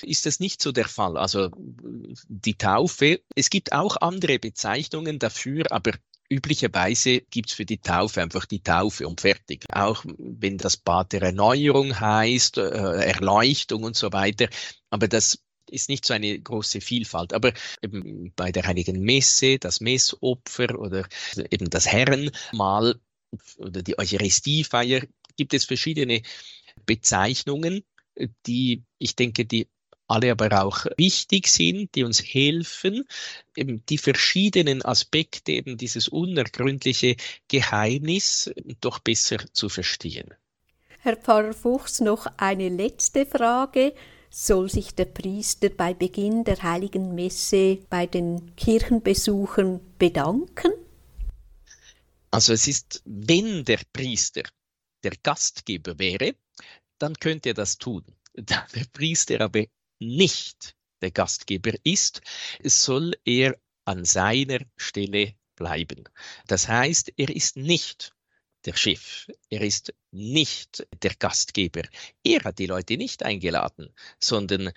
ist 0.02 0.26
das 0.26 0.38
nicht 0.38 0.60
so 0.60 0.70
der 0.72 0.86
Fall. 0.86 1.16
Also 1.16 1.50
die 1.56 2.58
Taufe, 2.58 3.22
es 3.34 3.48
gibt 3.48 3.72
auch 3.72 3.96
andere 3.96 4.38
Bezeichnungen 4.38 5.18
dafür, 5.18 5.64
aber 5.70 5.92
üblicherweise 6.30 7.20
gibt's 7.22 7.52
für 7.52 7.66
die 7.66 7.78
Taufe 7.78 8.22
einfach 8.22 8.46
die 8.46 8.62
Taufe 8.62 9.06
und 9.06 9.20
fertig. 9.20 9.64
Auch 9.70 10.04
wenn 10.16 10.56
das 10.56 10.76
Bad 10.76 11.12
der 11.12 11.22
Erneuerung 11.22 11.98
heißt, 11.98 12.58
äh, 12.58 12.62
Erleuchtung 12.62 13.82
und 13.82 13.96
so 13.96 14.12
weiter. 14.12 14.48
Aber 14.90 15.08
das 15.08 15.42
ist 15.68 15.88
nicht 15.88 16.06
so 16.06 16.14
eine 16.14 16.38
große 16.38 16.80
Vielfalt. 16.80 17.32
Aber 17.32 17.52
eben 17.82 18.32
bei 18.36 18.52
der 18.52 18.64
Heiligen 18.66 19.02
Messe, 19.02 19.58
das 19.58 19.80
Messopfer 19.80 20.78
oder 20.78 21.06
eben 21.50 21.68
das 21.68 21.86
Herrenmahl 21.86 23.00
oder 23.58 23.82
die 23.82 23.98
Eucharistiefeier 23.98 25.02
gibt 25.36 25.54
es 25.54 25.64
verschiedene 25.64 26.22
Bezeichnungen, 26.86 27.84
die 28.46 28.84
ich 28.98 29.16
denke, 29.16 29.46
die 29.46 29.68
alle 30.10 30.32
aber 30.32 30.62
auch 30.62 30.86
wichtig 30.96 31.48
sind, 31.48 31.94
die 31.94 32.04
uns 32.04 32.22
helfen, 32.22 33.04
eben 33.56 33.84
die 33.86 33.98
verschiedenen 33.98 34.84
Aspekte, 34.84 35.52
eben 35.52 35.76
dieses 35.76 36.08
unergründliche 36.08 37.16
Geheimnis 37.48 38.50
doch 38.80 38.98
besser 38.98 39.38
zu 39.52 39.68
verstehen. 39.68 40.34
Herr 41.00 41.16
Pfarrer 41.16 41.54
Fuchs, 41.54 42.00
noch 42.00 42.26
eine 42.36 42.68
letzte 42.68 43.24
Frage. 43.24 43.94
Soll 44.28 44.70
sich 44.70 44.94
der 44.94 45.06
Priester 45.06 45.70
bei 45.70 45.94
Beginn 45.94 46.44
der 46.44 46.62
heiligen 46.62 47.14
Messe 47.14 47.78
bei 47.88 48.06
den 48.06 48.54
Kirchenbesuchern 48.56 49.80
bedanken? 49.98 50.72
Also 52.30 52.52
es 52.52 52.68
ist, 52.68 53.02
wenn 53.04 53.64
der 53.64 53.80
Priester 53.92 54.42
der 55.02 55.12
Gastgeber 55.22 55.98
wäre, 55.98 56.34
dann 56.98 57.14
könnte 57.14 57.50
er 57.50 57.54
das 57.54 57.78
tun. 57.78 58.04
Da 58.34 58.66
der 58.74 58.84
Priester 58.92 59.40
aber 59.40 59.64
nicht 60.00 60.74
der 61.02 61.10
Gastgeber 61.10 61.72
ist, 61.84 62.20
soll 62.62 63.14
er 63.24 63.56
an 63.84 64.04
seiner 64.04 64.60
Stelle 64.76 65.34
bleiben. 65.56 66.04
Das 66.46 66.68
heißt, 66.68 67.12
er 67.16 67.30
ist 67.30 67.56
nicht 67.56 68.12
der 68.64 68.76
Chef, 68.76 69.26
er 69.48 69.62
ist 69.62 69.94
nicht 70.10 70.86
der 71.02 71.14
Gastgeber. 71.14 71.82
Er 72.22 72.44
hat 72.44 72.58
die 72.58 72.66
Leute 72.66 72.96
nicht 72.96 73.22
eingeladen, 73.22 73.94
sondern 74.18 74.72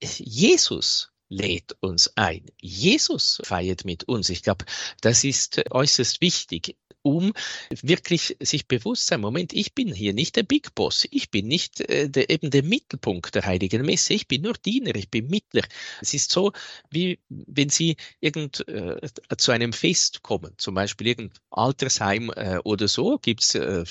Jesus 0.00 1.10
lädt 1.28 1.76
uns 1.80 2.12
ein. 2.16 2.46
Jesus 2.60 3.40
feiert 3.44 3.84
mit 3.84 4.04
uns. 4.04 4.28
Ich 4.28 4.42
glaube, 4.42 4.66
das 5.00 5.24
ist 5.24 5.62
äußerst 5.70 6.20
wichtig 6.20 6.76
um 7.04 7.34
wirklich 7.82 8.36
sich 8.40 8.66
bewusst 8.66 9.06
sein, 9.06 9.20
Moment, 9.20 9.52
ich 9.52 9.74
bin 9.74 9.92
hier 9.92 10.14
nicht 10.14 10.36
der 10.36 10.42
Big 10.42 10.74
Boss, 10.74 11.06
ich 11.10 11.30
bin 11.30 11.46
nicht 11.46 11.80
äh, 11.82 12.08
der, 12.08 12.30
eben 12.30 12.50
der 12.50 12.62
Mittelpunkt 12.62 13.34
der 13.34 13.44
Heiligen 13.44 13.84
Messe, 13.84 14.14
ich 14.14 14.26
bin 14.26 14.42
nur 14.42 14.54
Diener, 14.54 14.94
ich 14.94 15.10
bin 15.10 15.28
Mittler. 15.28 15.62
Es 16.00 16.14
ist 16.14 16.30
so, 16.30 16.52
wie 16.90 17.20
wenn 17.28 17.68
Sie 17.68 17.96
irgend 18.20 18.66
äh, 18.68 19.00
zu 19.36 19.52
einem 19.52 19.72
Fest 19.74 20.22
kommen, 20.22 20.54
zum 20.56 20.74
Beispiel 20.74 21.08
irgendein 21.08 21.38
Altersheim 21.50 22.30
äh, 22.30 22.58
oder 22.64 22.88
so, 22.88 23.18
gibt's 23.18 23.54
äh, 23.54 23.84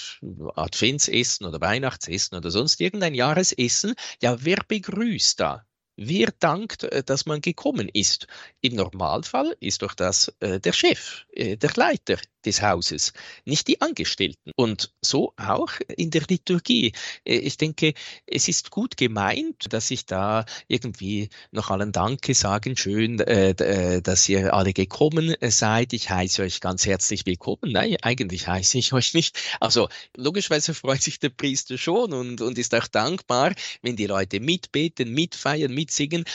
Adventsessen 0.55 1.45
oder 1.45 1.61
Weihnachtsessen 1.61 2.35
oder 2.37 2.49
sonst 2.49 2.81
irgendein 2.81 3.13
Jahresessen. 3.13 3.93
Ja, 4.21 4.43
wer 4.43 4.57
begrüßt 4.67 5.39
da? 5.39 5.65
Wer 5.95 6.31
dankt, 6.39 6.83
äh, 6.83 7.03
dass 7.03 7.27
man 7.27 7.41
gekommen 7.41 7.89
ist? 7.93 8.27
Im 8.61 8.75
Normalfall 8.75 9.55
ist 9.59 9.83
doch 9.83 9.93
das 9.93 10.33
äh, 10.39 10.59
der 10.59 10.73
Chef, 10.73 11.25
äh, 11.31 11.57
der 11.57 11.71
Leiter 11.75 12.17
des 12.45 12.61
Hauses, 12.61 13.13
nicht 13.45 13.67
die 13.67 13.81
Angestellten. 13.81 14.51
Und 14.55 14.93
so 15.01 15.33
auch 15.37 15.71
in 15.95 16.11
der 16.11 16.23
Liturgie. 16.29 16.93
Äh, 17.25 17.37
ich 17.37 17.57
denke, 17.57 17.93
es 18.25 18.47
ist 18.47 18.71
gut 18.71 18.97
gemeint, 18.97 19.71
dass 19.71 19.91
ich 19.91 20.05
da 20.05 20.45
irgendwie 20.67 21.29
noch 21.51 21.69
allen 21.69 21.91
Danke 21.91 22.33
sagen, 22.33 22.77
schön, 22.77 23.19
äh, 23.19 23.51
äh, 23.51 24.01
dass 24.01 24.27
ihr 24.29 24.53
alle 24.53 24.73
gekommen 24.73 25.35
seid. 25.41 25.93
Ich 25.93 26.09
heiße 26.09 26.41
euch 26.41 26.59
ganz 26.59 26.85
herzlich 26.85 27.25
willkommen. 27.25 27.71
Nein, 27.71 27.97
eigentlich 28.01 28.47
heiße 28.47 28.77
ich 28.77 28.93
euch 28.93 29.13
nicht. 29.13 29.39
Also 29.59 29.89
logischerweise 30.15 30.73
freut 30.73 31.01
sich 31.01 31.19
der 31.19 31.29
Priester 31.29 31.77
schon 31.77 32.13
und, 32.13 32.41
und 32.41 32.57
ist 32.57 32.75
auch 32.75 32.87
dankbar, 32.87 33.53
wenn 33.81 33.95
die 33.95 34.07
Leute 34.07 34.39
mitbeten, 34.39 35.13
mitfeiern, 35.13 35.73
mitsingen. 35.73 36.25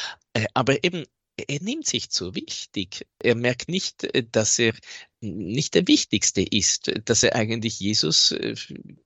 Aber 0.54 0.84
eben 0.84 1.04
er 1.46 1.62
nimmt 1.62 1.86
sich 1.86 2.10
zu 2.10 2.34
wichtig. 2.34 3.06
Er 3.20 3.34
merkt 3.34 3.68
nicht, 3.68 4.04
äh, 4.04 4.24
dass 4.30 4.58
er 4.58 4.74
nicht 5.20 5.74
der 5.74 5.88
Wichtigste 5.88 6.42
ist, 6.42 6.92
dass 7.04 7.24
er 7.24 7.34
eigentlich 7.34 7.80
Jesus 7.80 8.30
äh, 8.30 8.54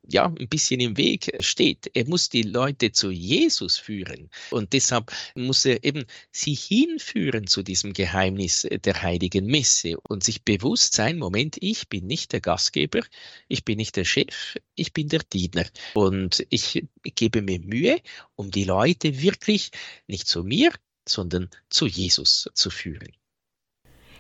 ja 0.07 0.27
ein 0.27 0.49
bisschen 0.49 0.81
im 0.81 0.97
Weg 0.99 1.33
steht. 1.41 1.91
Er 1.95 2.07
muss 2.07 2.29
die 2.29 2.43
Leute 2.43 2.93
zu 2.93 3.11
Jesus 3.11 3.79
führen 3.79 4.31
und 4.51 4.75
deshalb 4.75 5.11
muss 5.35 5.65
er 5.65 5.83
eben 5.85 6.05
sie 6.31 6.55
hinführen 6.55 7.47
zu 7.47 7.63
diesem 7.63 7.95
Geheimnis 7.95 8.67
der 8.85 9.03
heiligen 9.03 9.47
Messe 9.47 9.99
und 10.01 10.23
sich 10.23 10.45
bewusst 10.45 10.95
sein, 10.95 11.19
Moment, 11.19 11.57
ich 11.61 11.89
bin 11.89 12.07
nicht 12.07 12.33
der 12.33 12.41
Gastgeber, 12.41 13.01
ich 13.49 13.65
bin 13.65 13.79
nicht 13.79 13.97
der 13.97 14.05
Chef, 14.05 14.57
ich 14.75 14.93
bin 14.93 15.09
der 15.09 15.23
Diener 15.23 15.65
und 15.95 16.47
ich 16.51 16.85
gebe 17.03 17.41
mir 17.41 17.61
Mühe, 17.61 18.01
um 18.37 18.51
die 18.51 18.65
Leute 18.65 19.23
wirklich 19.23 19.71
nicht 20.09 20.29
zu 20.29 20.45
mir, 20.45 20.73
sondern 21.09 21.51
zu 21.69 21.87
Jesus 21.87 22.49
zu 22.55 22.71
führen. 22.71 23.13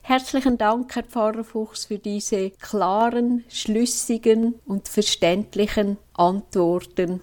Herzlichen 0.04 0.58
Dank, 0.58 0.94
Herr 0.96 1.04
Pfarrer 1.04 1.44
Fuchs, 1.44 1.84
für 1.86 1.98
diese 1.98 2.50
klaren, 2.50 3.44
schlüssigen 3.48 4.54
und 4.66 4.88
verständlichen 4.88 5.96
Antworten. 6.12 7.20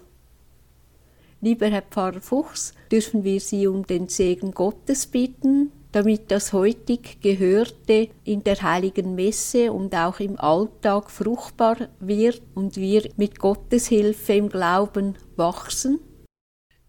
Lieber 1.41 1.67
Herr 1.67 1.81
Pfarrer 1.81 2.21
Fuchs, 2.21 2.73
dürfen 2.89 3.25
wir 3.25 3.41
Sie 3.41 3.67
um 3.67 3.85
den 3.85 4.07
Segen 4.07 4.51
Gottes 4.51 5.07
bitten, 5.07 5.73
damit 5.91 6.31
das 6.31 6.53
heutig 6.53 7.19
Gehörte 7.21 8.09
in 8.23 8.43
der 8.43 8.61
heiligen 8.61 9.15
Messe 9.15 9.73
und 9.73 9.93
auch 9.93 10.19
im 10.19 10.39
Alltag 10.39 11.11
fruchtbar 11.11 11.89
wird 11.99 12.41
und 12.55 12.77
wir 12.77 13.09
mit 13.17 13.39
Gottes 13.39 13.87
Hilfe 13.87 14.33
im 14.33 14.49
Glauben 14.49 15.17
wachsen? 15.35 15.99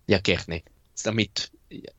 Ja, 0.06 0.18
gerne. 0.18 0.62
Damit 1.02 1.50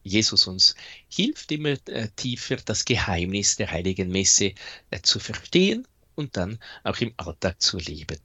Jesus 0.03 0.47
uns 0.47 0.76
hilft, 1.09 1.51
immer 1.51 1.76
äh, 1.88 2.09
tiefer 2.15 2.57
das 2.57 2.86
Geheimnis 2.86 3.55
der 3.55 3.72
heiligen 3.72 4.09
Messe 4.09 4.53
äh, 4.89 5.01
zu 5.01 5.19
verstehen 5.19 5.88
und 6.15 6.36
dann 6.38 6.59
auch 6.84 6.97
im 6.97 7.13
Alltag 7.17 7.61
zu 7.61 7.78
leben. 7.78 8.17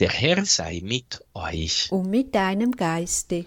Der 0.00 0.10
Herr 0.10 0.44
sei 0.44 0.80
mit 0.82 1.22
euch. 1.34 1.90
Und 1.90 2.10
mit 2.10 2.34
deinem 2.34 2.72
Geiste. 2.72 3.46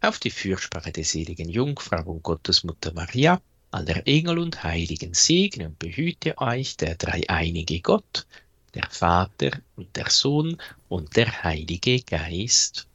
Auf 0.00 0.18
die 0.18 0.30
Fürsprache 0.30 0.92
der 0.92 1.04
seligen 1.04 1.48
Jungfrau 1.48 2.02
und 2.10 2.22
Gottesmutter 2.22 2.92
Maria, 2.92 3.40
aller 3.70 4.06
Engel 4.06 4.38
und 4.38 4.62
Heiligen 4.62 5.14
segne 5.14 5.66
und 5.68 5.78
behüte 5.78 6.36
euch 6.38 6.76
der 6.76 6.96
dreieinige 6.96 7.80
Gott, 7.80 8.26
der 8.74 8.88
Vater 8.90 9.50
und 9.76 9.94
der 9.96 10.10
Sohn 10.10 10.60
und 10.88 11.16
der 11.16 11.42
Heilige 11.42 12.00
Geist. 12.02 12.86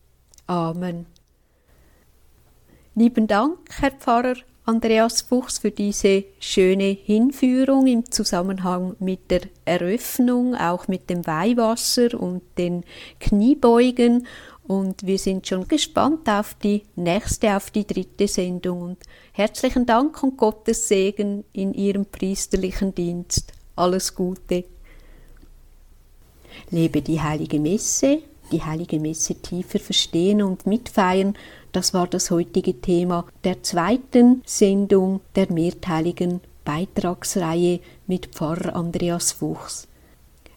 Amen. 0.47 1.05
Lieben 2.99 3.27
Dank, 3.27 3.57
Herr 3.79 3.91
Pfarrer 3.91 4.35
Andreas 4.65 5.21
Fuchs, 5.21 5.59
für 5.59 5.71
diese 5.71 6.25
schöne 6.41 6.97
Hinführung 7.05 7.87
im 7.87 8.11
Zusammenhang 8.11 8.97
mit 8.99 9.31
der 9.31 9.43
Eröffnung, 9.63 10.53
auch 10.53 10.89
mit 10.89 11.09
dem 11.09 11.25
Weihwasser 11.25 12.19
und 12.19 12.41
den 12.57 12.83
Kniebeugen. 13.21 14.27
Und 14.67 15.07
wir 15.07 15.17
sind 15.17 15.47
schon 15.47 15.65
gespannt 15.69 16.27
auf 16.27 16.55
die 16.55 16.83
nächste, 16.97 17.55
auf 17.55 17.71
die 17.71 17.87
dritte 17.87 18.27
Sendung. 18.27 18.81
Und 18.81 18.97
herzlichen 19.31 19.85
Dank 19.85 20.21
und 20.21 20.35
Gottes 20.35 20.89
Segen 20.89 21.45
in 21.53 21.73
Ihrem 21.73 22.05
priesterlichen 22.05 22.93
Dienst. 22.93 23.53
Alles 23.77 24.13
Gute. 24.13 24.65
Lebe 26.69 27.01
die 27.01 27.21
heilige 27.21 27.61
Messe, 27.61 28.23
die 28.51 28.61
heilige 28.61 28.99
Messe 28.99 29.35
tiefer 29.35 29.79
verstehen 29.79 30.41
und 30.41 30.65
mitfeiern 30.65 31.37
das 31.71 31.93
war 31.93 32.07
das 32.07 32.31
heutige 32.31 32.79
Thema 32.81 33.25
der 33.43 33.63
zweiten 33.63 34.41
Sendung 34.45 35.21
der 35.35 35.51
mehrteiligen 35.51 36.41
Beitragsreihe 36.65 37.79
mit 38.07 38.27
Pfarrer 38.27 38.75
Andreas 38.75 39.31
Fuchs. 39.31 39.87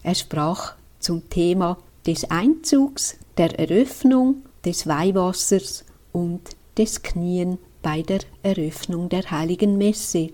Er 0.03 0.15
sprach 0.15 0.75
zum 0.99 1.29
Thema 1.29 1.77
des 2.05 2.29
Einzugs, 2.29 3.17
der 3.37 3.57
Eröffnung, 3.59 4.43
des 4.65 4.87
Weihwassers 4.87 5.85
und 6.11 6.41
des 6.77 7.01
Knien 7.01 7.57
bei 7.81 8.01
der 8.01 8.19
Eröffnung 8.43 9.09
der 9.09 9.29
heiligen 9.29 9.77
Messe. 9.77 10.29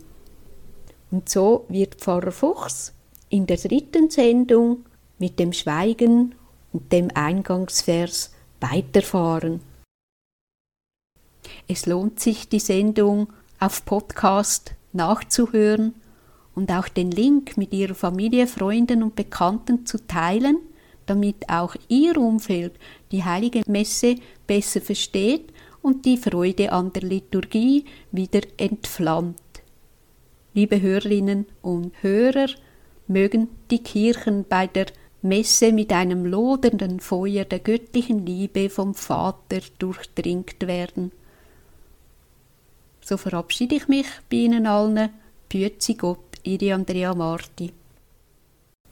Und 1.12 1.30
so 1.30 1.66
wird 1.70 1.96
Pfarrer 1.96 2.32
Fuchs 2.32 2.94
in 3.30 3.46
der 3.46 3.58
dritten 3.58 4.10
Sendung 4.10 4.86
mit 5.18 5.40
dem 5.40 5.54
Schweigen 5.54 6.36
und 6.72 6.92
dem 6.92 7.10
Eingangsvers 7.14 8.32
weiterfahren. 8.60 9.62
Es 11.68 11.86
lohnt 11.86 12.20
sich, 12.20 12.50
die 12.50 12.60
Sendung 12.60 13.28
auf 13.60 13.86
Podcast 13.86 14.74
nachzuhören 14.93 15.93
und 16.56 16.72
auch 16.72 16.88
den 16.88 17.12
Link 17.12 17.58
mit 17.58 17.74
Ihrer 17.74 17.95
Familie, 17.95 18.47
Freunden 18.47 19.04
und 19.04 19.16
Bekannten 19.16 19.86
zu 19.86 20.06
teilen, 20.08 20.58
damit 21.06 21.50
auch 21.50 21.76
Ihr 21.88 22.18
Umfeld 22.18 22.74
die 23.12 23.24
heilige 23.24 23.62
Messe 23.68 24.16
besser 24.47 24.82
versteht 24.82 25.52
und 25.82 26.06
die 26.06 26.18
Freude 26.18 26.72
an 26.72 26.91
der 26.93 27.04
Liturgie 27.04 27.86
wieder 28.12 28.41
entflammt. 28.58 29.41
Liebe 30.54 30.82
Hörerinnen 30.82 31.45
und 31.62 31.93
Hörer, 32.02 32.47
mögen 33.08 33.50
die 33.72 33.82
Kirchen 33.82 34.45
bei 34.47 34.68
der 34.68 34.88
Messe 35.22 35.72
mit 35.72 35.91
einem 35.91 36.26
lodernden 36.26 37.00
Feuer 37.00 37.43
der 37.43 37.60
göttlichen 37.60 38.26
Liebe 38.26 38.70
vom 38.70 38.93
Vater 38.93 39.60
durchdringt 39.80 40.68
werden 40.68 41.12
So 43.10 43.18
verabschiede 43.18 43.74
ich 43.74 43.88
mich 43.88 44.05
bei 44.30 44.38
Ihnen 44.38 44.68
allen. 44.68 45.10
Büezi 45.49 45.95
Gott, 45.95 46.38
Ihre 46.43 46.76
Andrea 46.76 47.16
Marti. 47.16 47.74